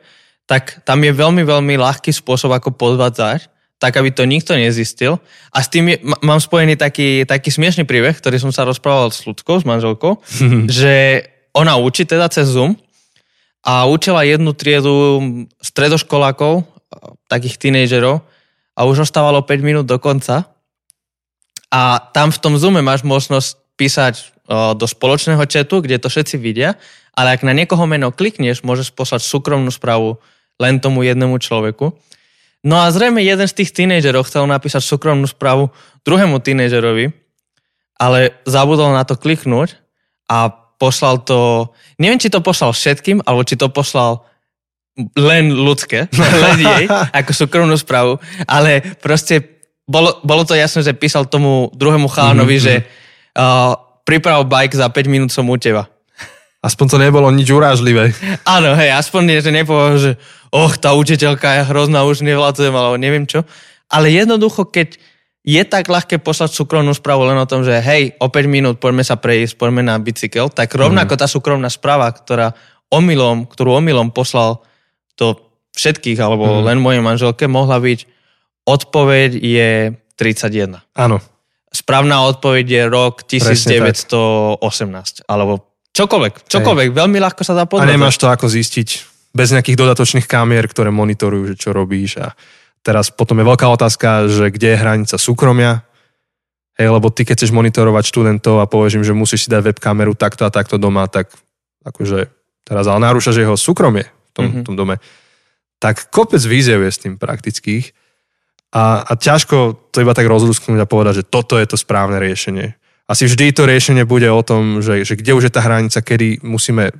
[0.51, 3.47] tak tam je veľmi, veľmi ľahký spôsob, ako podvádzať,
[3.78, 5.22] tak aby to nikto nezistil.
[5.55, 9.22] A s tým je, mám spojený taký, taký smiešný príbeh, ktorý som sa rozprával s
[9.22, 10.66] ľudskou, s manželkou, mm-hmm.
[10.66, 11.22] že
[11.55, 12.74] ona učí teda cez Zoom
[13.62, 15.22] a učila jednu triedu
[15.62, 16.66] stredoškolákov,
[17.30, 18.26] takých tínejdžerov
[18.74, 20.51] a už ostávalo 5 minút do konca
[21.71, 26.37] a tam v tom Zoome máš možnosť písať o, do spoločného chatu, kde to všetci
[26.37, 26.75] vidia,
[27.14, 30.18] ale ak na niekoho meno klikneš, môžeš poslať súkromnú správu
[30.61, 31.95] len tomu jednému človeku.
[32.61, 35.73] No a zrejme jeden z tých tínejdžerov chcel napísať súkromnú správu
[36.05, 37.09] druhému tínejdžerovi,
[37.97, 39.81] ale zabudol na to kliknúť
[40.29, 44.29] a poslal to, neviem, či to poslal všetkým, alebo či to poslal
[45.16, 46.09] len ľudské,
[46.45, 46.85] len jej,
[47.21, 49.60] ako súkromnú správu, ale proste
[49.91, 52.66] bolo, bolo to jasné, že písal tomu druhému chánovi, mm-hmm.
[52.70, 52.74] že
[53.34, 53.74] uh,
[54.07, 55.91] priprav bike za 5 minút som u teba.
[56.62, 58.14] Aspoň to nebolo nič urážlivé.
[58.45, 60.12] Áno, hej, aspoň nie, že nepovedal, že
[60.53, 63.43] och, tá učiteľka je hrozná, už nevládzujem, alebo neviem čo.
[63.91, 65.01] Ale jednoducho, keď
[65.41, 69.01] je tak ľahké poslať súkromnú správu len o tom, že hej, o 5 minút poďme
[69.01, 71.20] sa prejsť, poďme na bicykel, tak rovnako mm.
[71.24, 72.53] tá súkromná správa, ktorá
[72.93, 74.61] omylom, ktorú omylom poslal
[75.16, 75.41] to
[75.80, 76.62] všetkých, alebo mm.
[76.68, 78.20] len mojej manželke, mohla byť
[78.71, 80.79] Odpoveď je 31.
[80.95, 81.18] Áno.
[81.75, 84.62] Správna odpoveď je rok 1918.
[85.27, 86.47] Alebo čokoľvek.
[86.47, 86.89] Čokoľvek.
[86.91, 86.99] Hej.
[86.99, 87.87] Veľmi ľahko sa dá podľať.
[87.87, 88.89] A nemáš to ako zistiť
[89.35, 92.18] bez nejakých dodatočných kamier, ktoré monitorujú, že čo robíš.
[92.18, 92.35] A
[92.83, 95.87] teraz potom je veľká otázka, že kde je hranica súkromia.
[96.79, 100.14] Hej, lebo ty keď chceš monitorovať študentov a povieš im, že musíš si dať webkameru
[100.14, 101.31] takto a takto doma, tak
[101.85, 102.31] akože
[102.64, 104.64] teraz ale narúšaš jeho súkromie v tom, mm-hmm.
[104.64, 104.97] tom dome.
[105.81, 107.93] Tak kopec víziev je s tým praktických
[108.71, 112.79] a, a ťažko to iba tak rozlusknúť a povedať, že toto je to správne riešenie.
[113.11, 116.47] Asi vždy to riešenie bude o tom, že, že kde už je tá hranica, kedy
[116.47, 116.95] musíme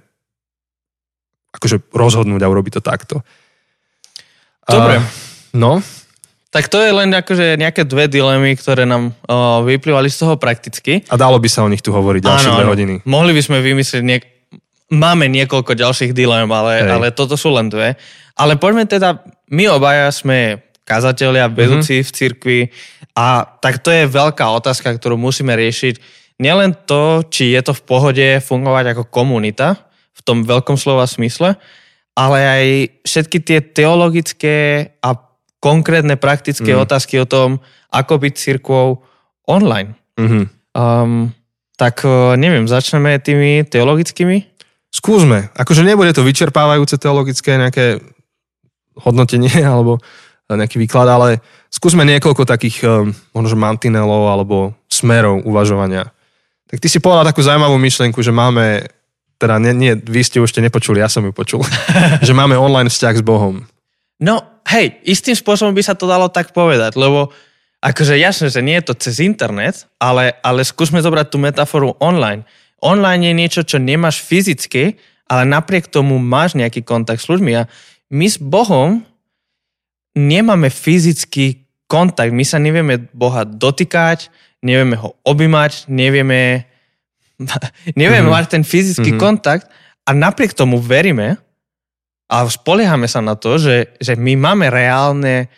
[1.55, 3.17] akože rozhodnúť a urobiť to takto.
[4.67, 4.99] Dobre.
[4.99, 5.07] A,
[5.55, 5.79] no.
[6.51, 11.07] Tak to je len akože nejaké dve dilemy, ktoré nám o, vyplývali z toho prakticky.
[11.07, 12.95] A dalo by sa o nich tu hovoriť ďalšie dve hodiny.
[13.07, 14.31] Mohli by sme vymyslieť niek-
[14.91, 17.95] Máme niekoľko ďalších dilem, ale, ale toto sú len dve.
[18.35, 19.23] Ale poďme teda,
[19.55, 20.59] my obaja sme
[20.91, 22.09] kazatelia, vedúci mm-hmm.
[22.11, 22.61] v cirkvi.
[23.15, 26.03] A tak to je veľká otázka, ktorú musíme riešiť.
[26.43, 29.79] Nielen to, či je to v pohode fungovať ako komunita,
[30.11, 31.55] v tom veľkom slova smysle,
[32.19, 32.65] ale aj
[33.07, 35.15] všetky tie teologické a
[35.61, 36.83] konkrétne praktické Mm.
[36.89, 37.61] otázky o tom,
[37.93, 39.05] ako byť cirkvou
[39.47, 39.95] online.
[40.17, 40.43] Mhm.
[40.71, 41.35] Um,
[41.77, 44.49] tak uh, neviem, začneme tými teologickými?
[44.91, 45.49] Skúsme.
[45.57, 48.05] Akože nebude to vyčerpávajúce teologické nejaké
[49.01, 49.99] hodnotenie alebo
[50.59, 56.11] nejaký výklad, ale skúsme niekoľko takých um, možno mantinelov alebo smerov uvažovania.
[56.71, 58.87] Tak ty si povedal takú zaujímavú myšlienku, že máme,
[59.39, 61.63] teda nie, nie vy ste už ste nepočuli, ja som ju počul,
[62.27, 63.67] že máme online vzťah s Bohom.
[64.21, 67.35] No, hej, istým spôsobom by sa to dalo tak povedať, lebo
[67.81, 72.45] akože jasné, že nie je to cez internet, ale, ale skúsme zobrať tú metaforu online.
[72.81, 77.69] Online je niečo, čo nemáš fyzicky, ale napriek tomu máš nejaký kontakt s ľuďmi a
[78.11, 79.07] my s Bohom
[80.15, 84.31] nemáme fyzický kontakt, my sa nevieme Boha dotýkať,
[84.63, 86.67] nevieme ho objímať, nevieme,
[88.01, 88.35] nevieme Mhm.
[88.35, 89.21] mať ten fyzický Mhm.
[89.21, 89.67] kontakt
[90.07, 91.39] a napriek tomu veríme
[92.31, 95.51] a spoliehame sa na to, že, že my máme reálne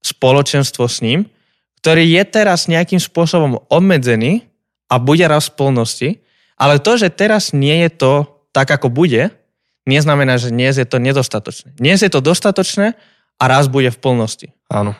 [0.00, 1.28] spoločenstvo s ním,
[1.80, 4.44] ktorý je teraz nejakým spôsobom obmedzený
[4.88, 6.10] a bude raz v plnosti,
[6.60, 8.12] ale to, že teraz nie je to
[8.52, 9.32] tak, ako bude,
[9.88, 11.72] neznamená, že dnes je to nedostatočné.
[11.80, 12.92] Dnes je to dostatočné
[13.40, 14.52] a raz bude v plnosti.
[14.68, 14.92] Áno.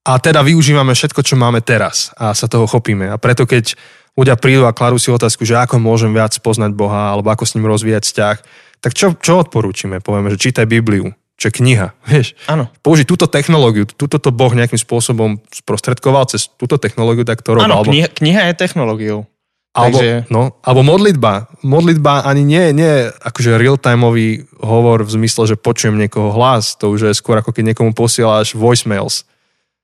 [0.00, 3.12] A teda využívame všetko, čo máme teraz a sa toho chopíme.
[3.12, 3.76] A preto keď
[4.16, 7.54] ľudia prídu a kladú si otázku, že ako môžem viac poznať Boha alebo ako s
[7.54, 8.36] ním rozvíjať vzťah,
[8.80, 10.00] tak čo, čo odporúčime?
[10.00, 11.92] Povieme, že čítaj Bibliu, čo je kniha.
[12.10, 12.72] Vieš, Áno.
[12.80, 17.68] použiť túto technológiu, túto to Boh nejakým spôsobom sprostredkoval cez túto technológiu, tak to robil.
[17.68, 19.28] Áno, alebo, kniha, kniha je technológiou.
[19.70, 21.46] Alebo, takže- no, alebo modlitba.
[21.62, 26.74] Modlitba ani nie, je akože real-timeový hovor v zmysle, že počujem niekoho hlas.
[26.82, 29.22] To už je skôr ako keď niekomu posielaš voicemails.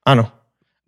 [0.02, 0.26] Áno.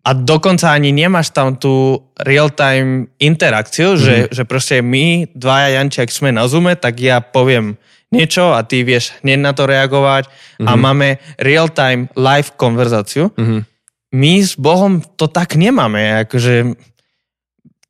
[0.03, 4.03] A dokonca ani nemáš tam tú real-time interakciu, mm-hmm.
[4.03, 7.75] že, že proste my, dvaja Janči, ak sme na Zoome, tak ja poviem
[8.09, 10.67] niečo a ty vieš hneď na to reagovať mm-hmm.
[10.67, 13.31] a máme real-time live konverzáciu.
[13.37, 13.63] Mhm.
[14.09, 16.25] My s Bohom to tak nemáme.
[16.25, 16.73] Akože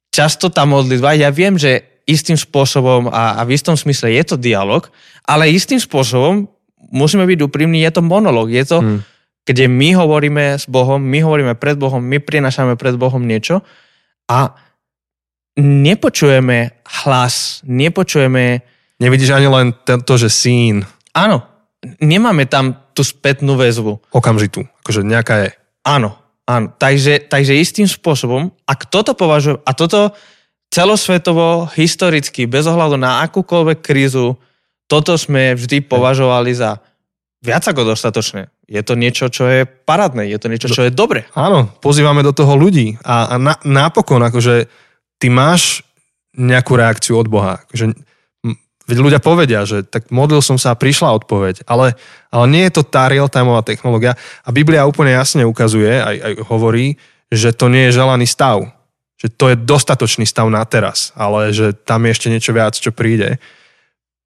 [0.10, 4.36] často tá modlitba, ja viem, že istým spôsobom a, a v istom smysle je to
[4.36, 4.90] dialog,
[5.30, 6.50] ale istým spôsobom
[6.90, 9.00] musíme byť úprimní, je to monolog, je to, Mm.
[9.46, 13.62] kde my hovoríme s Bohom, my hovoríme pred Bohom, my prinašame pred Bohom niečo
[14.30, 14.54] a
[15.58, 18.62] nepočujeme hlas, nepočujeme,
[19.00, 20.84] Nevidíš ani len to, že sín
[21.16, 21.44] áno,
[22.00, 24.12] nemáme tam tú spätnú väzbu.
[24.12, 24.68] okamžitú.
[24.84, 25.50] Akože nejaká je.
[25.88, 26.16] Áno,
[26.50, 26.74] áno.
[26.74, 30.18] Takže, takže istým spôsobom, ak toto považujem, a toto
[30.74, 34.38] celosvetovo, historicky, bez ohľadu na akúkoľvek krízu,
[34.90, 36.82] toto sme vždy považovali za
[37.46, 38.50] viac ako dostatočné.
[38.66, 41.30] Je to niečo, čo je parádne, je to niečo, čo je dobre.
[41.38, 44.70] Áno, pozývame do toho ľudí a, a na, napokon, akože
[45.22, 45.86] ty máš
[46.38, 47.66] nejakú reakciu od Boha.
[47.66, 47.98] Akože,
[48.90, 51.94] veď ľudia povedia, že tak modlil som sa a prišla odpoveď, ale,
[52.34, 56.98] ale nie je to tá real-timeová technológia a Biblia úplne jasne ukazuje, aj, aj hovorí,
[57.30, 58.66] že to nie je želaný stav.
[59.20, 62.90] Že to je dostatočný stav na teraz, ale že tam je ešte niečo viac, čo
[62.90, 63.38] príde.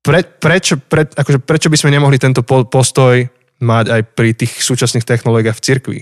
[0.05, 3.26] Pre, prečo, pre, akože prečo by sme nemohli tento po- postoj
[3.57, 5.99] mať aj pri tých súčasných technológiách v cirkvi?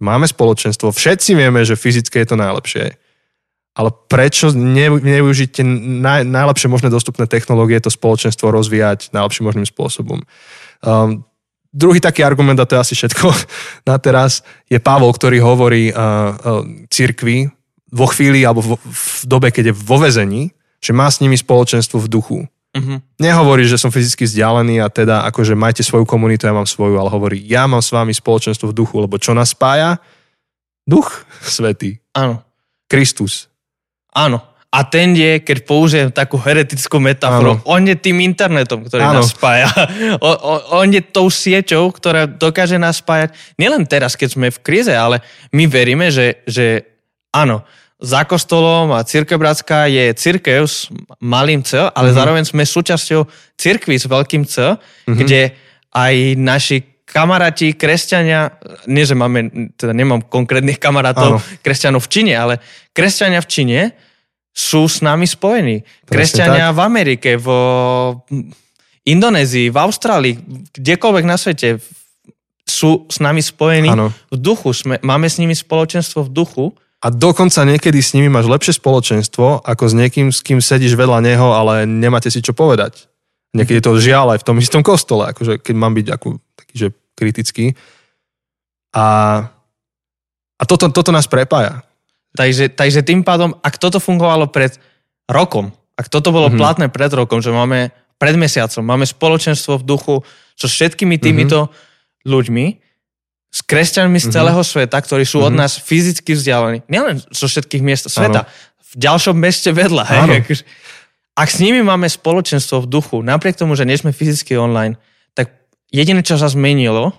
[0.00, 2.96] Máme spoločenstvo, všetci vieme, že fyzické je to najlepšie,
[3.80, 9.64] ale prečo ne, nevyužiť tie naj, najlepšie možné dostupné technológie, to spoločenstvo rozvíjať najlepším možným
[9.64, 10.20] spôsobom?
[10.84, 11.24] Um,
[11.72, 13.32] druhý taký argument, a to je asi všetko
[13.88, 16.62] na teraz, je Pavol, ktorý hovorí uh, uh,
[16.92, 17.48] cirkvi
[17.88, 21.96] vo chvíli alebo v, v dobe, keď je vo vezení, že má s nimi spoločenstvo
[22.04, 22.38] v duchu.
[22.70, 23.02] Uh-huh.
[23.18, 27.10] Nehovorí, že som fyzicky vzdialený a teda akože majte svoju komunitu, ja mám svoju, ale
[27.10, 29.98] hovorí, ja mám s vami spoločenstvo v duchu, lebo čo nás spája?
[30.86, 32.46] Duch svetý, Áno,
[32.86, 33.49] Kristus.
[34.14, 34.50] Áno.
[34.70, 37.66] A ten je, keď použijem takú heretickú metaforu, Áno.
[37.66, 39.18] on je tým internetom, ktorý Áno.
[39.18, 39.66] nás spája.
[40.22, 43.34] O, o, on je tou sieťou, ktorá dokáže nás spájať.
[43.58, 46.86] Nielen teraz, keď sme v kríze, ale my veríme, že, že
[47.34, 47.66] áno,
[47.98, 50.86] za kostolom a církev bratská je církev s
[51.18, 52.16] malým C, ale mm-hmm.
[52.16, 53.26] zároveň sme súčasťou
[53.58, 55.16] církvy s veľkým C, mm-hmm.
[55.18, 55.50] kde
[55.90, 56.78] aj naši
[57.10, 58.56] kamaráti, kresťania,
[58.86, 61.58] nie že máme, teda nemám konkrétnych kamarátov, Áno.
[61.60, 62.54] kresťanov v Číne, ale
[62.94, 63.80] kresťania v Číne
[64.50, 65.82] sú s nami spojení.
[66.06, 67.48] Kresťania v Amerike, v
[69.06, 70.34] Indonézii, v Austrálii,
[70.74, 71.80] kdekoľvek na svete
[72.70, 74.14] sú s nami spojení Áno.
[74.30, 74.70] v duchu.
[74.70, 76.64] Sme, máme s nimi spoločenstvo v duchu.
[77.00, 81.24] A dokonca niekedy s nimi máš lepšie spoločenstvo, ako s niekým, s kým sedíš vedľa
[81.24, 83.08] neho, ale nemáte si čo povedať.
[83.50, 86.88] Niekedy to žiaľ aj v tom istom kostole, akože keď mám byť ako, taký, že
[87.20, 87.76] kritický.
[88.96, 89.04] A,
[90.56, 91.84] a toto, toto nás prepája.
[92.32, 94.80] Takže, takže tým pádom, ak toto fungovalo pred
[95.28, 96.56] rokom, ak toto bolo Mhm.
[96.56, 96.62] mm-hmm.
[96.64, 100.14] platné pred rokom, že máme pred mesiacom, máme spoločenstvo v duchu
[100.56, 102.28] so všetkými týmito mm-hmm.
[102.28, 102.66] ľuďmi,
[103.50, 106.86] s kresťanmi z celého sveta, ktorí sú od nás fyzicky vzdialení.
[106.86, 108.46] Nielen zo všetkých miest sveta,
[108.90, 110.04] v ďalšom meste vedľa.
[110.06, 110.64] Hej, akože,
[111.34, 114.94] ak s nimi máme spoločenstvo v duchu, napriek tomu, že nie sme fyzicky online,
[115.90, 117.12] jediné, čo sa zmenilo,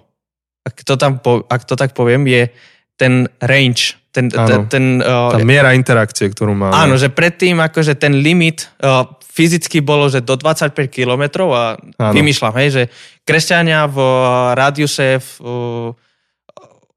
[0.62, 2.50] ak to, tam po, ak to tak poviem, je
[2.96, 3.98] ten range.
[4.12, 4.68] Ten, ten, Áno.
[4.68, 6.76] ten, uh, Tá miera interakcie, ktorú máme.
[6.76, 12.12] Áno, že predtým akože ten limit uh, fyzicky bolo, že do 25 km a Áno.
[12.12, 12.84] vymýšľam, hej, že
[13.24, 14.12] kresťania v uh,
[14.52, 15.90] rádiuse v uh,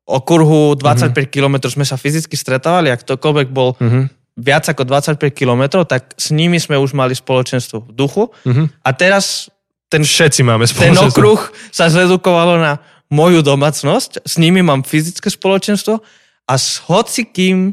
[0.05, 1.31] okruhu 25 Mhm.
[1.31, 4.01] km sme sa fyzicky stretávali a ktokoľvek bol Mhm.
[4.37, 8.83] viac ako 25 km, tak s nimi sme už mali spoločenstvo v duchu Mhm.
[8.83, 9.49] a teraz
[9.95, 11.07] ten, Všetci máme ten spoločenstvo.
[11.15, 11.41] okruh
[11.71, 12.83] sa zredukovalo na
[13.15, 16.03] moju domácnosť, s nimi mám fyzické spoločenstvo
[16.51, 17.73] a s hocikým,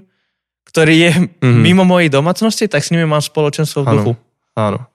[0.70, 1.62] ktorý je mm-hmm.
[1.66, 4.14] mimo mojej domácnosti, tak s nimi mám spoločenstvo v duchu.
[4.56, 4.88] Áno.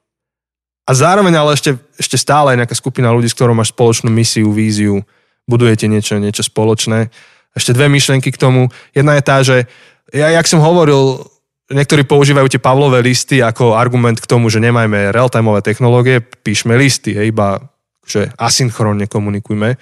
[0.87, 4.55] A zároveň ale ešte, ešte stále je nejaká skupina ľudí, s ktorou máš spoločnú misiu,
[4.55, 5.03] víziu,
[5.51, 7.11] budujete niečo, niečo spoločné.
[7.59, 8.71] Ešte dve myšlienky k tomu.
[8.95, 9.67] Jedna je tá, že
[10.15, 11.27] ja, jak som hovoril,
[11.71, 17.15] niektorí používajú tie Pavlové listy ako argument k tomu, že nemajme real-timeové technológie, píšme listy,
[17.15, 17.63] hej, iba
[18.07, 19.75] že asynchronne komunikujme.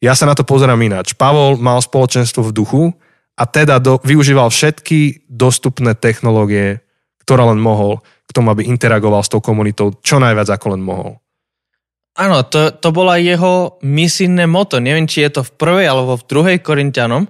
[0.00, 1.12] Ja sa na to pozerám ináč.
[1.12, 2.84] Pavol mal spoločenstvo v duchu
[3.36, 6.80] a teda do, využíval všetky dostupné technológie,
[7.20, 11.20] ktoré len mohol k tomu, aby interagoval s tou komunitou čo najviac ako len mohol.
[12.16, 14.80] Áno, to, to bola jeho misijné moto.
[14.80, 17.28] Neviem, či je to v prvej alebo v druhej Korintianom,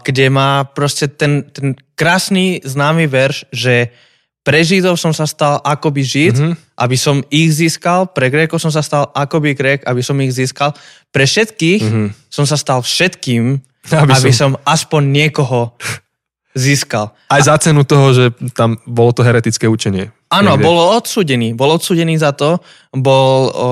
[0.00, 3.92] kde má proste ten, ten krásny známy verš, že
[4.40, 6.44] pre Židov som sa stal akoby Žid, Mhm.
[6.46, 6.80] mm-hmm.
[6.80, 10.72] aby som ich získal, pre Grékov som sa stal akoby Grék, aby som ich získal,
[11.08, 11.92] pre všetkých Mhm.
[11.92, 12.10] mm-hmm.
[12.28, 13.60] som sa stal všetkým,
[13.92, 14.64] Aby aby, som- som...
[14.64, 15.76] aspoň niekoho
[16.50, 17.14] získal.
[17.28, 20.10] Aj za cenu toho, že tam bolo to heretické učenie.
[20.28, 20.64] Áno, Niekde.
[20.64, 21.54] bol odsudený.
[21.54, 22.58] Bol odsudený za to,
[22.90, 23.68] bol, o,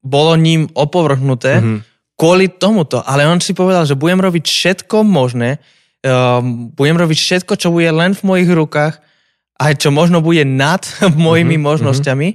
[0.00, 1.64] bolo ním opovrhnuté Mhm.
[1.64, 1.80] mm-hmm.
[2.20, 3.00] Kvôli tomuto.
[3.08, 5.56] Ale on si povedal, že budem robiť všetko možné,
[6.04, 9.00] um, budem robiť všetko, čo bude len v mojich rukách,
[9.56, 10.84] aj čo možno bude nad
[11.16, 11.64] mojimi mm-hmm.
[11.64, 12.28] možnosťami,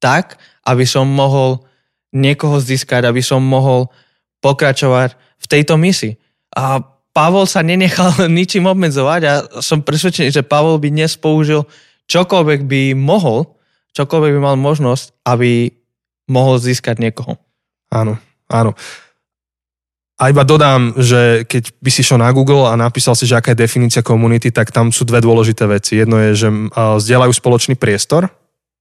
[0.00, 1.60] tak, aby som mohol
[2.16, 3.92] niekoho získať, aby som mohol
[4.40, 6.16] pokračovať v tejto misii.
[6.56, 6.80] A
[7.12, 11.68] Pavol sa nenechal ničím obmedzovať a som presvedčený, že Pavol by dnes použil
[12.08, 13.60] čokoľvek by mohol,
[13.92, 15.68] čokoľvek by mal možnosť, aby
[16.32, 17.36] mohol získať niekoho.
[17.92, 18.16] Áno,
[18.48, 18.72] áno.
[20.18, 23.54] A iba dodám, že keď by si šiel na Google a napísal si, že aká
[23.54, 26.02] je definícia komunity, tak tam sú dve dôležité veci.
[26.02, 28.26] Jedno je, že zdieľajú spoločný priestor,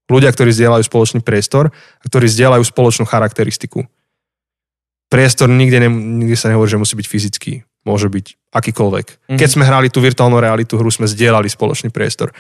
[0.10, 3.86] ľudia, ktorí zdieľajú spoločný priestor a ktorí zdieľajú spoločnú charakteristiku.
[5.14, 7.54] Priestor nikde, ne, nikde sa nehovorí, že musí byť fyzický.
[7.86, 9.06] Môže byť akýkoľvek.
[9.08, 9.38] Mm-hmm.
[9.40, 12.34] Keď sme hrali tú virtuálnu realitu hru, sme zdieľali spoločný priestor.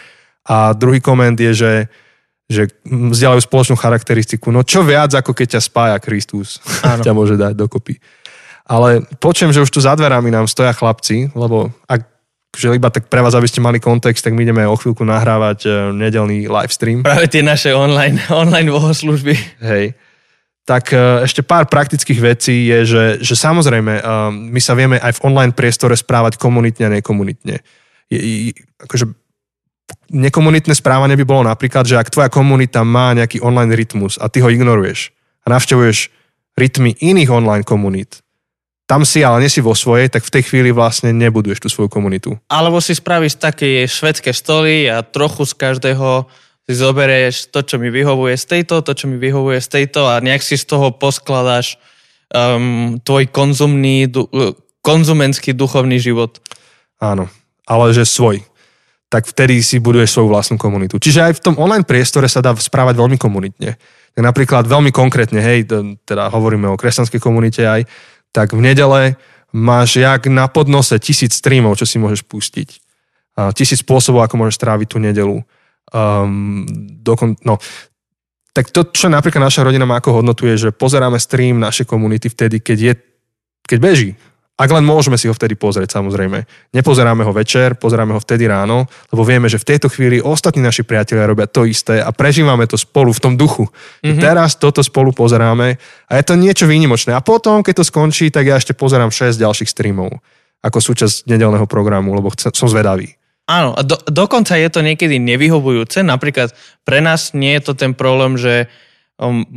[0.50, 1.72] A druhý koment je, že
[2.48, 4.56] že mm, vzdielajú spoločnú charakteristiku.
[4.56, 6.64] No čo viac, ako keď ťa spája Kristus,
[7.06, 8.00] ťa môže dať dokopy.
[8.68, 12.18] Ale počujem, že už tu za dverami nám stoja chlapci, lebo ak
[12.58, 15.70] že iba tak pre vás, aby ste mali kontext, tak my ideme o chvíľku nahrávať
[15.70, 17.06] e, nedelný live stream.
[17.06, 19.62] Práve tie naše online, online bohoslužby.
[19.62, 19.94] Hej.
[20.66, 24.04] Tak e, ešte pár praktických vecí je, že, že samozrejme e,
[24.34, 27.62] my sa vieme aj v online priestore správať komunitne a nekomunitne.
[28.10, 29.06] Je, je, akože
[30.18, 34.42] nekomunitné správanie by bolo napríklad, že ak tvoja komunita má nejaký online rytmus a ty
[34.42, 35.14] ho ignoruješ
[35.46, 36.10] a navštevuješ
[36.58, 38.26] rytmy iných online komunít,
[38.88, 41.92] tam si, ale nie si vo svojej, tak v tej chvíli vlastne nebuduješ tú svoju
[41.92, 42.40] komunitu.
[42.48, 46.24] Alebo si spravíš také švedské stoly a trochu z každého
[46.64, 50.24] si zoberieš to, čo mi vyhovuje z tejto, to, čo mi vyhovuje z tejto a
[50.24, 51.76] nejak si z toho poskladáš
[52.32, 54.08] um, tvoj konzumný,
[54.80, 56.40] konzumenský duchovný život.
[57.00, 57.28] Áno,
[57.68, 58.40] ale že svoj.
[59.08, 61.00] Tak vtedy si buduješ svoju vlastnú komunitu.
[61.00, 63.80] Čiže aj v tom online priestore sa dá správať veľmi komunitne.
[64.18, 65.70] Napríklad veľmi konkrétne, hej,
[66.04, 67.86] teda hovoríme o kresťanskej komunite aj,
[68.32, 69.02] tak v nedele
[69.56, 72.70] máš jak na podnose tisíc streamov, čo si môžeš pustiť.
[73.38, 75.38] A tisíc spôsobov, ako môžeš stráviť tú nedelu.
[75.94, 76.68] Um,
[77.00, 77.62] dokon, no,
[78.52, 82.28] tak to, čo napríklad naša rodina má ako hodnotu, je, že pozeráme stream našej komunity
[82.28, 82.94] vtedy, keď, je,
[83.70, 84.10] keď beží.
[84.58, 86.42] Ak len môžeme si ho vtedy pozrieť, samozrejme.
[86.74, 90.82] Nepozeráme ho večer, pozeráme ho vtedy ráno, lebo vieme, že v tejto chvíli ostatní naši
[90.82, 93.70] priatelia robia to isté a prežívame to spolu v tom duchu.
[94.02, 94.18] Mm-hmm.
[94.18, 95.78] Teraz toto spolu pozeráme
[96.10, 97.14] a je to niečo výnimočné.
[97.14, 100.18] A potom, keď to skončí, tak ja ešte pozerám 6 ďalších streamov
[100.66, 103.14] ako súčasť nedelného programu, lebo chcem, som zvedavý.
[103.48, 106.04] Áno, a do, dokonca je to niekedy nevyhovujúce.
[106.04, 106.52] Napríklad
[106.84, 108.68] pre nás nie je to ten problém, že
[109.16, 109.48] um,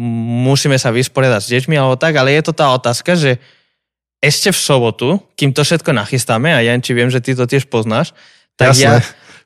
[0.46, 3.42] musíme sa vysporiadať s deťmi alebo tak, ale je to tá otázka, že
[4.20, 8.12] ešte v sobotu, kým to všetko nachystáme, a Janči, viem, že ty to tiež poznáš,
[8.54, 8.84] tak Jasné.
[8.84, 8.92] ja,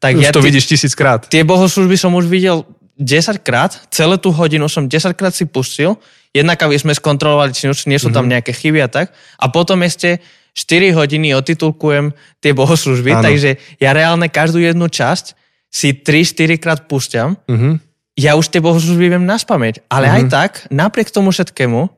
[0.02, 1.30] tak Už ja to ty- vidíš tisíckrát.
[1.30, 2.66] tie bohoslužby som už videl
[2.98, 5.94] 10 krát, celé tú hodinu som 10 krát si pustil,
[6.34, 9.14] jednak aby sme skontrolovali, či nie sú tam nejaké chyby a tak.
[9.38, 10.18] A potom ešte
[10.54, 13.22] 4 hodiny otitulkujem tie bohoslužby, Áno.
[13.26, 15.34] takže ja reálne každú jednu časť
[15.70, 17.34] si 3-4 krát púšťam.
[17.50, 17.78] Mhm.
[18.14, 21.90] Ja už tie bohoslužby viem naspamäť, ale aj tak, napriek tomu všetkému,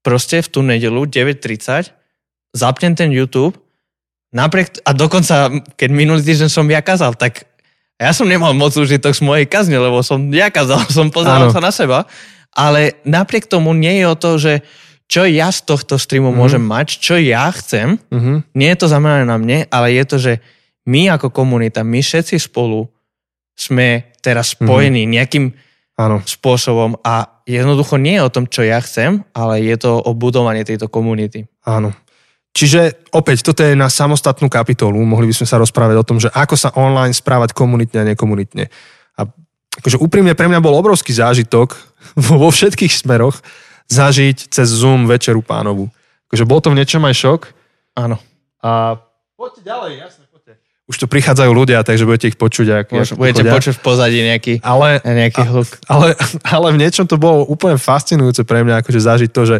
[0.00, 1.92] proste v tú nedelu 9.30
[2.50, 3.54] zapnem ten YouTube,
[4.34, 7.46] napriek, a dokonca, keď minulý týždeň som ja kazal, tak
[7.94, 11.62] ja som nemal moc užitok z mojej kazne, lebo som ja kazal, som pozeral sa
[11.62, 12.10] na seba,
[12.50, 14.52] ale napriek tomu nie je o to, že
[15.10, 18.54] čo ja z tohto streamu môžem mať, čo ja chcem, Mhm.
[18.54, 20.32] nie je to zamerané na mne, ale je to, že
[20.86, 22.86] my ako komunita, my všetci spolu
[23.54, 25.52] sme teraz spojení nejakým
[26.00, 26.24] Áno.
[26.24, 30.64] spôsobom a jednoducho nie je o tom, čo ja chcem, ale je to o budovanie
[30.64, 31.44] tejto komunity.
[31.68, 31.92] Áno.
[32.56, 34.96] Čiže opäť, toto je na samostatnú kapitolu.
[35.04, 38.64] Mohli by sme sa rozprávať o tom, že ako sa online správať komunitne a nekomunitne.
[39.14, 39.28] A
[39.78, 41.76] akože úprimne pre mňa bol obrovský zážitok
[42.32, 43.38] vo všetkých smeroch
[43.92, 45.92] zažiť cez Zoom večeru pánovu.
[46.30, 47.40] Akože bol to v niečom aj šok.
[47.98, 48.16] Áno.
[48.62, 48.98] A
[49.34, 50.19] poďte ďalej, jasne.
[50.90, 52.66] Už tu prichádzajú ľudia, takže budete ich počuť.
[52.74, 53.54] Ak, Môž, ak budete chodia.
[53.54, 55.70] počuť v pozadí nejaký, Ale, nejaký hluk.
[55.86, 59.56] ale, ale v niečom to bolo úplne fascinujúce pre mňa, akože zažiť to, že,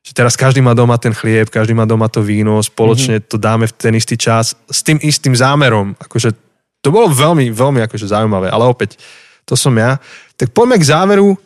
[0.00, 3.24] že teraz každý má doma ten chlieb, každý má doma to víno, spoločne Mhm.
[3.28, 5.92] to dáme v ten istý čas s tým istým zámerom.
[6.00, 6.32] Akože
[6.80, 8.96] to bolo veľmi, veľmi akože zaujímavé, ale opäť,
[9.44, 10.00] to som ja.
[10.40, 11.36] Tak poďme k záveru.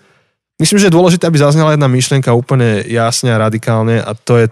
[0.59, 4.47] Myslím, že je dôležité, aby zaznela jedna myšlienka úplne jasne a radikálne a to je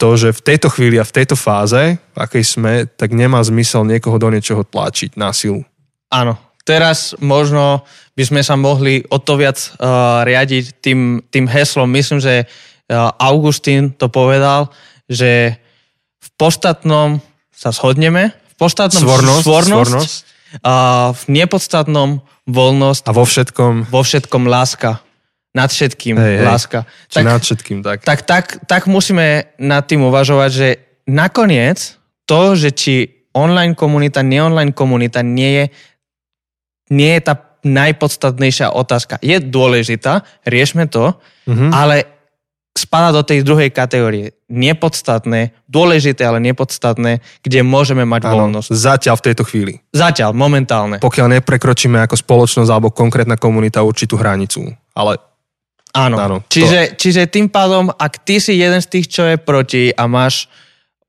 [0.00, 3.84] to, že v tejto chvíli a v tejto fáze, v akej sme, tak nemá zmysel
[3.84, 5.60] niekoho do niečoho tlačiť na silu.
[6.08, 6.40] Áno.
[6.64, 7.84] Teraz možno
[8.16, 11.88] by sme sa mohli o to viac uh, riadiť tým, tým heslom.
[11.88, 14.72] Myslím, že uh, Augustín to povedal,
[15.08, 15.56] že
[16.20, 17.20] v podstatnom
[17.52, 20.18] sa shodneme, v podstatnom Svornosť, svornosť, svornosť.
[20.64, 20.74] A
[21.14, 22.10] v nepodstatnom
[22.48, 25.00] voľnosť, A vo všetkom, vo všetkom láska.
[25.50, 26.46] Nad všetkým Hej, hej.
[26.46, 26.78] láska.
[27.10, 28.06] či nad všetkým, tak.
[28.06, 30.68] tak, tak, tak musíme nad tým uvažovať, že
[31.04, 32.94] nakoniec to, že či
[33.32, 35.64] online komunita, neonline komunita nie je,
[36.90, 39.18] nie je tá najpodstatnejšia otázka.
[39.18, 41.70] Je dôležitá, riešme to, Mhm.
[41.70, 41.96] ale
[42.70, 44.30] spada do tej druhej kategórie.
[44.46, 48.70] Nepodstatné, dôležité, ale nepodstatné, kde môžeme mať Áno, voľnosť.
[48.70, 49.74] zatiaľ v tejto chvíli.
[49.90, 50.96] Zatiaľ, momentálne.
[50.98, 54.70] Pokiaľ neprekročíme ako spoločnosť alebo konkrétna komunita určitú hranicu.
[54.94, 55.18] Ale
[55.92, 56.16] Áno.
[56.16, 59.90] Áno, to- čiže, čiže tým pádom, ak ty si jeden z tých, čo je proti
[59.90, 60.46] a máš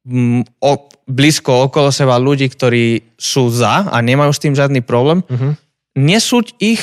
[0.04, 0.74] mm, o,
[1.06, 5.54] blízko okolo seba ľudí, ktorí sú za a nemajú s tým žiadny problém, Mhm.
[5.96, 6.82] nesúď ich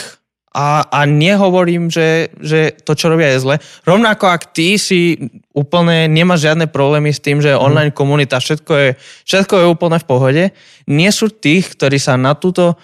[0.49, 3.57] a, a nehovorím, že, že to, čo robia, je zle.
[3.85, 5.15] Rovnako ak ty si
[5.53, 7.61] úplne nemáš žiadne problémy s tým, že Mhm.
[7.61, 8.89] online komunita, všetko je,
[9.25, 10.45] všetko je úplne v pohode,
[10.87, 12.79] nesúď tých, ktorí sa na túto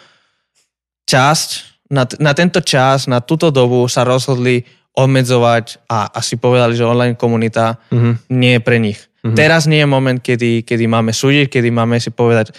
[1.05, 1.49] časť,
[1.93, 7.15] na, na tento čas, na túto dobu sa rozhodli obmedzovať a asi povedali, že online
[7.15, 8.31] komunita Mhm.
[8.31, 8.99] nie je pre nich.
[9.25, 12.53] Teraz nie je moment, kedy, kedy máme súdiť, kedy máme si povedať,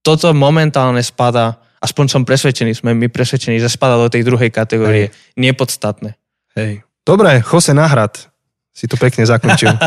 [0.00, 5.10] toto momentálne spada, aspoň som presvedčený, sme my presvedčení, že spada do tej druhej kategórie.
[5.34, 6.14] Nepodstatné.
[6.54, 6.86] hej.
[7.02, 8.30] Dobre, Jose Nahrad.
[8.72, 9.74] Si to pekne zakončil.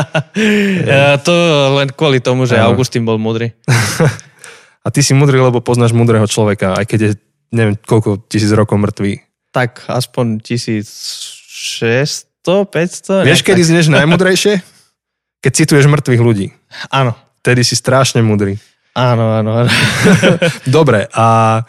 [0.86, 1.32] Uh, to
[1.74, 2.70] len kvôli tomu, že Áno.
[2.70, 3.56] Augustín bol múdry.
[4.84, 7.10] A ty si mudrý, lebo poznáš mudrého človeka, aj keď je
[7.48, 9.24] neviem koľko tisíc rokov mŕtvý.
[9.50, 10.44] Tak aspoň
[11.66, 13.26] 1600, 500?
[13.26, 13.68] Vieš, kedy tak.
[13.74, 14.54] znieš najmudrejšie?
[15.44, 16.46] Keď cituješ mŕtvych ľudí.
[16.90, 17.14] Áno,
[17.46, 18.58] Vtedy si strašne mudrý.
[18.98, 19.62] áno, áno.
[19.62, 19.70] áno.
[20.66, 21.62] Dobre, a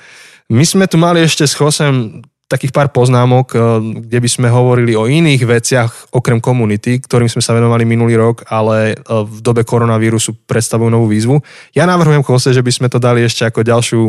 [0.49, 3.61] my sme tu mali ešte s Chosem takých pár poznámok, eh,
[4.09, 8.41] kde by sme hovorili o iných veciach okrem komunity, ktorým sme sa venovali minulý rok,
[8.49, 11.37] ale eh, v dobe koronavírusu predstavujú novú výzvu.
[11.77, 14.01] Ja navrhujem Chose, že by sme to dali ešte ako ďalšiu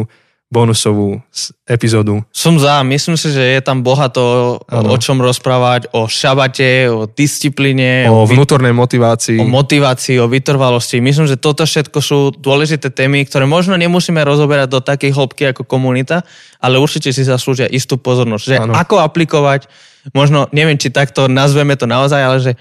[0.48, 1.20] bonusovú
[1.64, 2.24] epizódu.
[2.32, 4.88] Som za, myslím si, že je tam bohato Áno.
[4.88, 9.36] o čom rozprávať, o šabate, o disciplíne, O vy- vnútornej motivácii.
[9.36, 10.98] o motivácii, o vytrvalosti.
[10.98, 15.62] Myslím, že toto všetko sú dôležité témy, ktoré možno nemusíme rozoberať do takej hĺbky ako
[15.62, 16.24] komunita,
[16.56, 18.44] ale určite si zaslúžia istú pozornosť.
[18.46, 18.72] Že Áno.
[18.72, 19.68] ako aplikovať,
[20.10, 22.52] možno, neviem, či takto nazveme to naozaj, ale že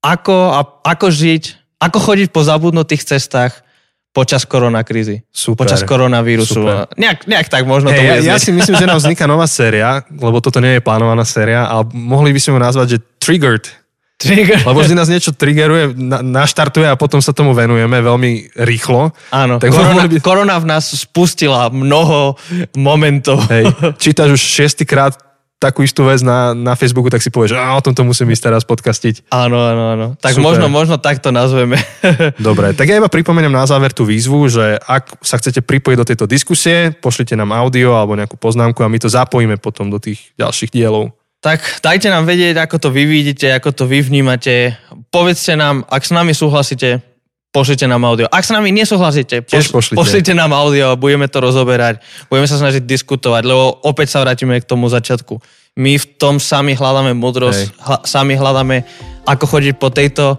[0.00, 1.42] ako, a- ako žiť,
[1.82, 3.66] ako chodiť po zabudnutých cestách
[4.14, 5.26] počas koronakrízy.
[5.34, 5.66] Super.
[5.66, 6.62] Počas koronavírusu.
[6.62, 6.86] Super.
[6.94, 9.50] Nejak, nejak tak možno to Hey, bude ja, ja si myslím, že nám vzniká nová
[9.50, 13.66] séria, lebo toto nie je plánovaná séria, ale mohli by sme ju nazvať, že Triggered.
[14.14, 14.62] Trigger.
[14.62, 19.10] Lebo vždy nás niečo triggeruje, na, naštartuje a potom sa tomu venujeme veľmi rýchlo.
[19.34, 22.38] Áno, Tak korona, by- korona v nás spustila mnoho
[22.78, 23.42] momentov.
[23.50, 23.66] Hej,
[24.02, 25.18] čítaš už šiestýkrát
[25.58, 28.62] takú istú vec na, na Facebooku, tak si povieš, že o tomto musím ísť teraz
[28.68, 29.32] podcastiť.
[29.32, 30.06] Áno, áno, áno.
[30.20, 30.44] Tak Super.
[30.44, 31.80] možno, možno takto nazveme.
[32.36, 36.08] Dobre, tak ja iba pripomeniem na záver tú výzvu, že ak sa chcete pripojiť do
[36.08, 40.36] tejto diskusie, pošlite nám audio alebo nejakú poznámku a my to zapojíme potom do tých
[40.36, 41.16] ďalších dielov.
[41.40, 44.76] tak dajte nám vedieť, ako to vy vidíte, ako to vy vnímate.
[45.08, 47.13] Povedzte nám, ak s nami súhlasíte,
[47.54, 48.26] pošlite nám audio.
[48.26, 49.94] Ak s nami nesúhlasíte, Tiež pošlite.
[49.94, 52.02] pošlite nám audio a budeme to rozoberať.
[52.26, 55.38] Budeme sa snažiť diskutovať, lebo opäť sa vrátime k tomu začiatku.
[55.78, 58.82] My v tom sami hľadáme múdrosť, hla, sami hľadáme,
[59.22, 60.34] ako chodiť po tejto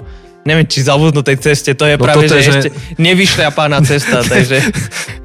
[0.46, 2.70] neviem, či zabudnutej ceste, to je No práve, že, je, že- ešte
[3.02, 4.62] nevyšľapaná cesta, takže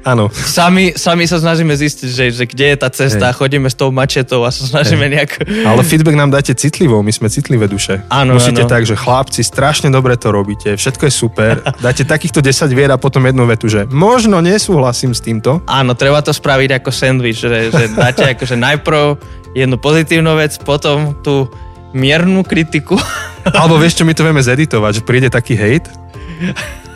[0.01, 3.37] Áno, sami, sami sa snažíme zistiť, že, že kde je tá cesta, Hej.
[3.37, 5.45] chodíme s tou mačetou a sa snažíme nejak...
[5.61, 8.01] ale feedback nám dajte citlivo, my sme citlivé duše.
[8.09, 8.71] Áno, Musíte áno.
[8.73, 12.97] tak, že chlapci, strašne dobre to robíte, všetko je super, dáte takýchto 10 vier a
[12.97, 15.61] potom jednu vetu, že možno nesúhlasím s týmto.
[15.69, 19.21] Áno, treba to spraviť ako sandwich, že, že dáte akože najprv
[19.53, 21.45] jednu pozitívnu vec, potom tú
[21.91, 22.95] miernu kritiku.
[23.59, 25.89] Alebo vieš, čo my to vieme zeditovať, že príde taký hejt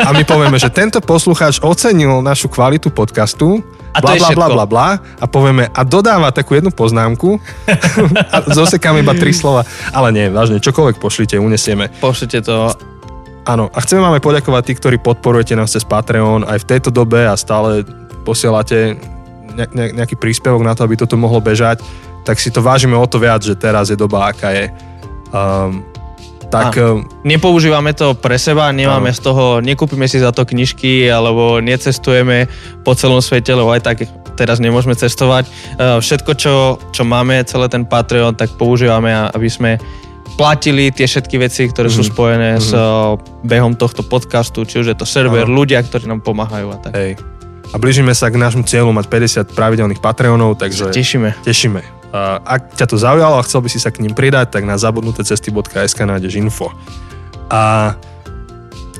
[0.01, 3.61] a my povieme, že tento poslucháč ocenil našu kvalitu podcastu,
[3.95, 7.39] A bla, bla, bla, bla, bla, a povieme, a dodáva takú jednu poznámku
[8.33, 9.63] a zosekáme iba tri slova.
[9.95, 11.87] Ale nie, vážne, čokoľvek pošlite, unesieme.
[12.03, 12.75] Pošlite to.
[13.47, 17.23] Áno, a chceme máme poďakovať tí, ktorí podporujete nás cez Patreon aj v tejto dobe
[17.23, 17.87] a stále
[18.27, 18.99] posielate
[19.55, 21.79] ne, ne, nejaký príspevok na to, aby toto mohlo bežať,
[22.25, 24.65] tak si to vážime o to viac, že teraz je doba, aká je.
[25.29, 25.85] Um,
[26.45, 29.17] tak A- um, Nepoužívame to pre seba, nemáme Áno.
[29.17, 32.45] z toho, nekúpime si za to knižky, alebo necestujeme
[32.81, 33.97] po celom svete, lebo aj tak
[34.33, 35.45] teraz nemôžeme cestovať.
[35.47, 36.53] Eh, Všetko, čo,
[36.91, 39.71] čo máme, celé ten Patreon, tak používame, aby sme
[40.35, 42.09] platili tie všetky veci, ktoré sú Mhm.
[42.09, 42.81] spojené s eh,
[43.41, 45.55] behom tohto podcastu, či už je to server, Áno.
[45.55, 46.91] ľudia, ktorí nám pomáhajú a tak.
[46.93, 47.11] Hej.
[47.75, 51.35] A blížime sa k nášmu cieľu mať 50 pravidelných Patreonov, takže Tešíme.
[51.43, 51.83] tešíme.
[52.15, 54.79] A ak ťa to zaujalo a chcel by si sa k ním pridať, tak na
[54.79, 56.71] zabudnutecesty.sk nájdeš info.
[57.51, 57.91] A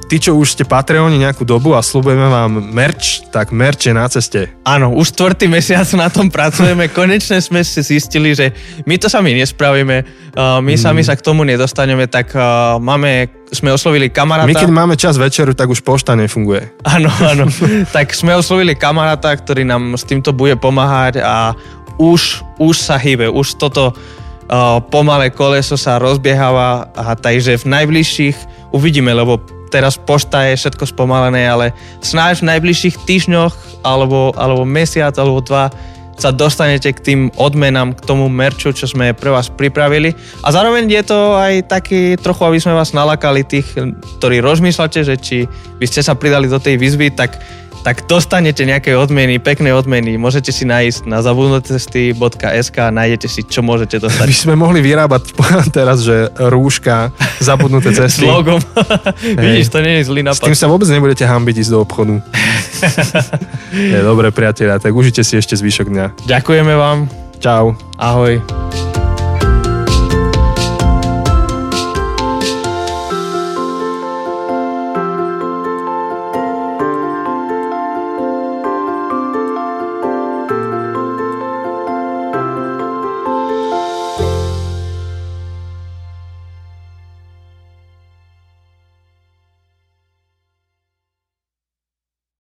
[0.06, 4.06] tí, čo už ste Patreoni nejakú dobu a slúbujeme vám merch, tak merch je na
[4.06, 4.54] ceste.
[4.62, 6.90] Áno, už štvrtý mesiac na tom pracujeme.
[6.90, 8.54] Konečne sme si zistili, že
[8.86, 10.06] my to sami nespravíme,
[10.38, 14.50] uh, my sami sa k tomu nedostaneme, tak uh, máme, sme oslovili kamaráta.
[14.50, 16.70] My keď máme čas večeru, tak už pošta nefunguje.
[16.86, 17.50] Áno, áno.
[17.90, 21.58] tak sme oslovili kamaráta, ktorý nám s týmto bude pomáhať a
[21.98, 28.38] už, už sa hýbe, už toto uh, pomalé koleso sa rozbieháva a takže v najbližších
[28.76, 35.12] uvidíme, lebo teraz pošta je všetko spomalené, ale snáď v najbližších týždňoch alebo, alebo mesiac
[35.20, 35.68] alebo dva
[36.16, 40.16] sa dostanete k tým odmenám, k tomu merču, čo sme pre vás pripravili.
[40.48, 43.68] A zároveň je to aj taký trochu, aby sme vás nalakali tých,
[44.24, 45.38] ktorí rozmýšľate, že či
[45.76, 47.36] by ste sa pridali do tej výzvy, tak,
[47.86, 50.18] tak dostanete nejaké odmeny, pekné odmeny.
[50.18, 54.26] Môžete si nájsť na zabudnutesty.sk a nájdete si, čo môžete My dostať.
[54.50, 55.38] sme mohli vyrábať
[55.78, 58.26] teraz, že rúška, zabudnuté S cesty.
[58.26, 58.58] logom.
[59.22, 60.58] Vidíš, to nie je zlý S tým nápad.
[60.58, 62.26] sa vôbec nebudete hambiť ísť do obchodu.
[63.70, 66.06] je dobre, priatelia, tak užite si ešte zvyšok dňa.
[66.26, 67.06] Ďakujeme vám.
[67.38, 67.78] Čau.
[68.02, 68.42] Ahoj.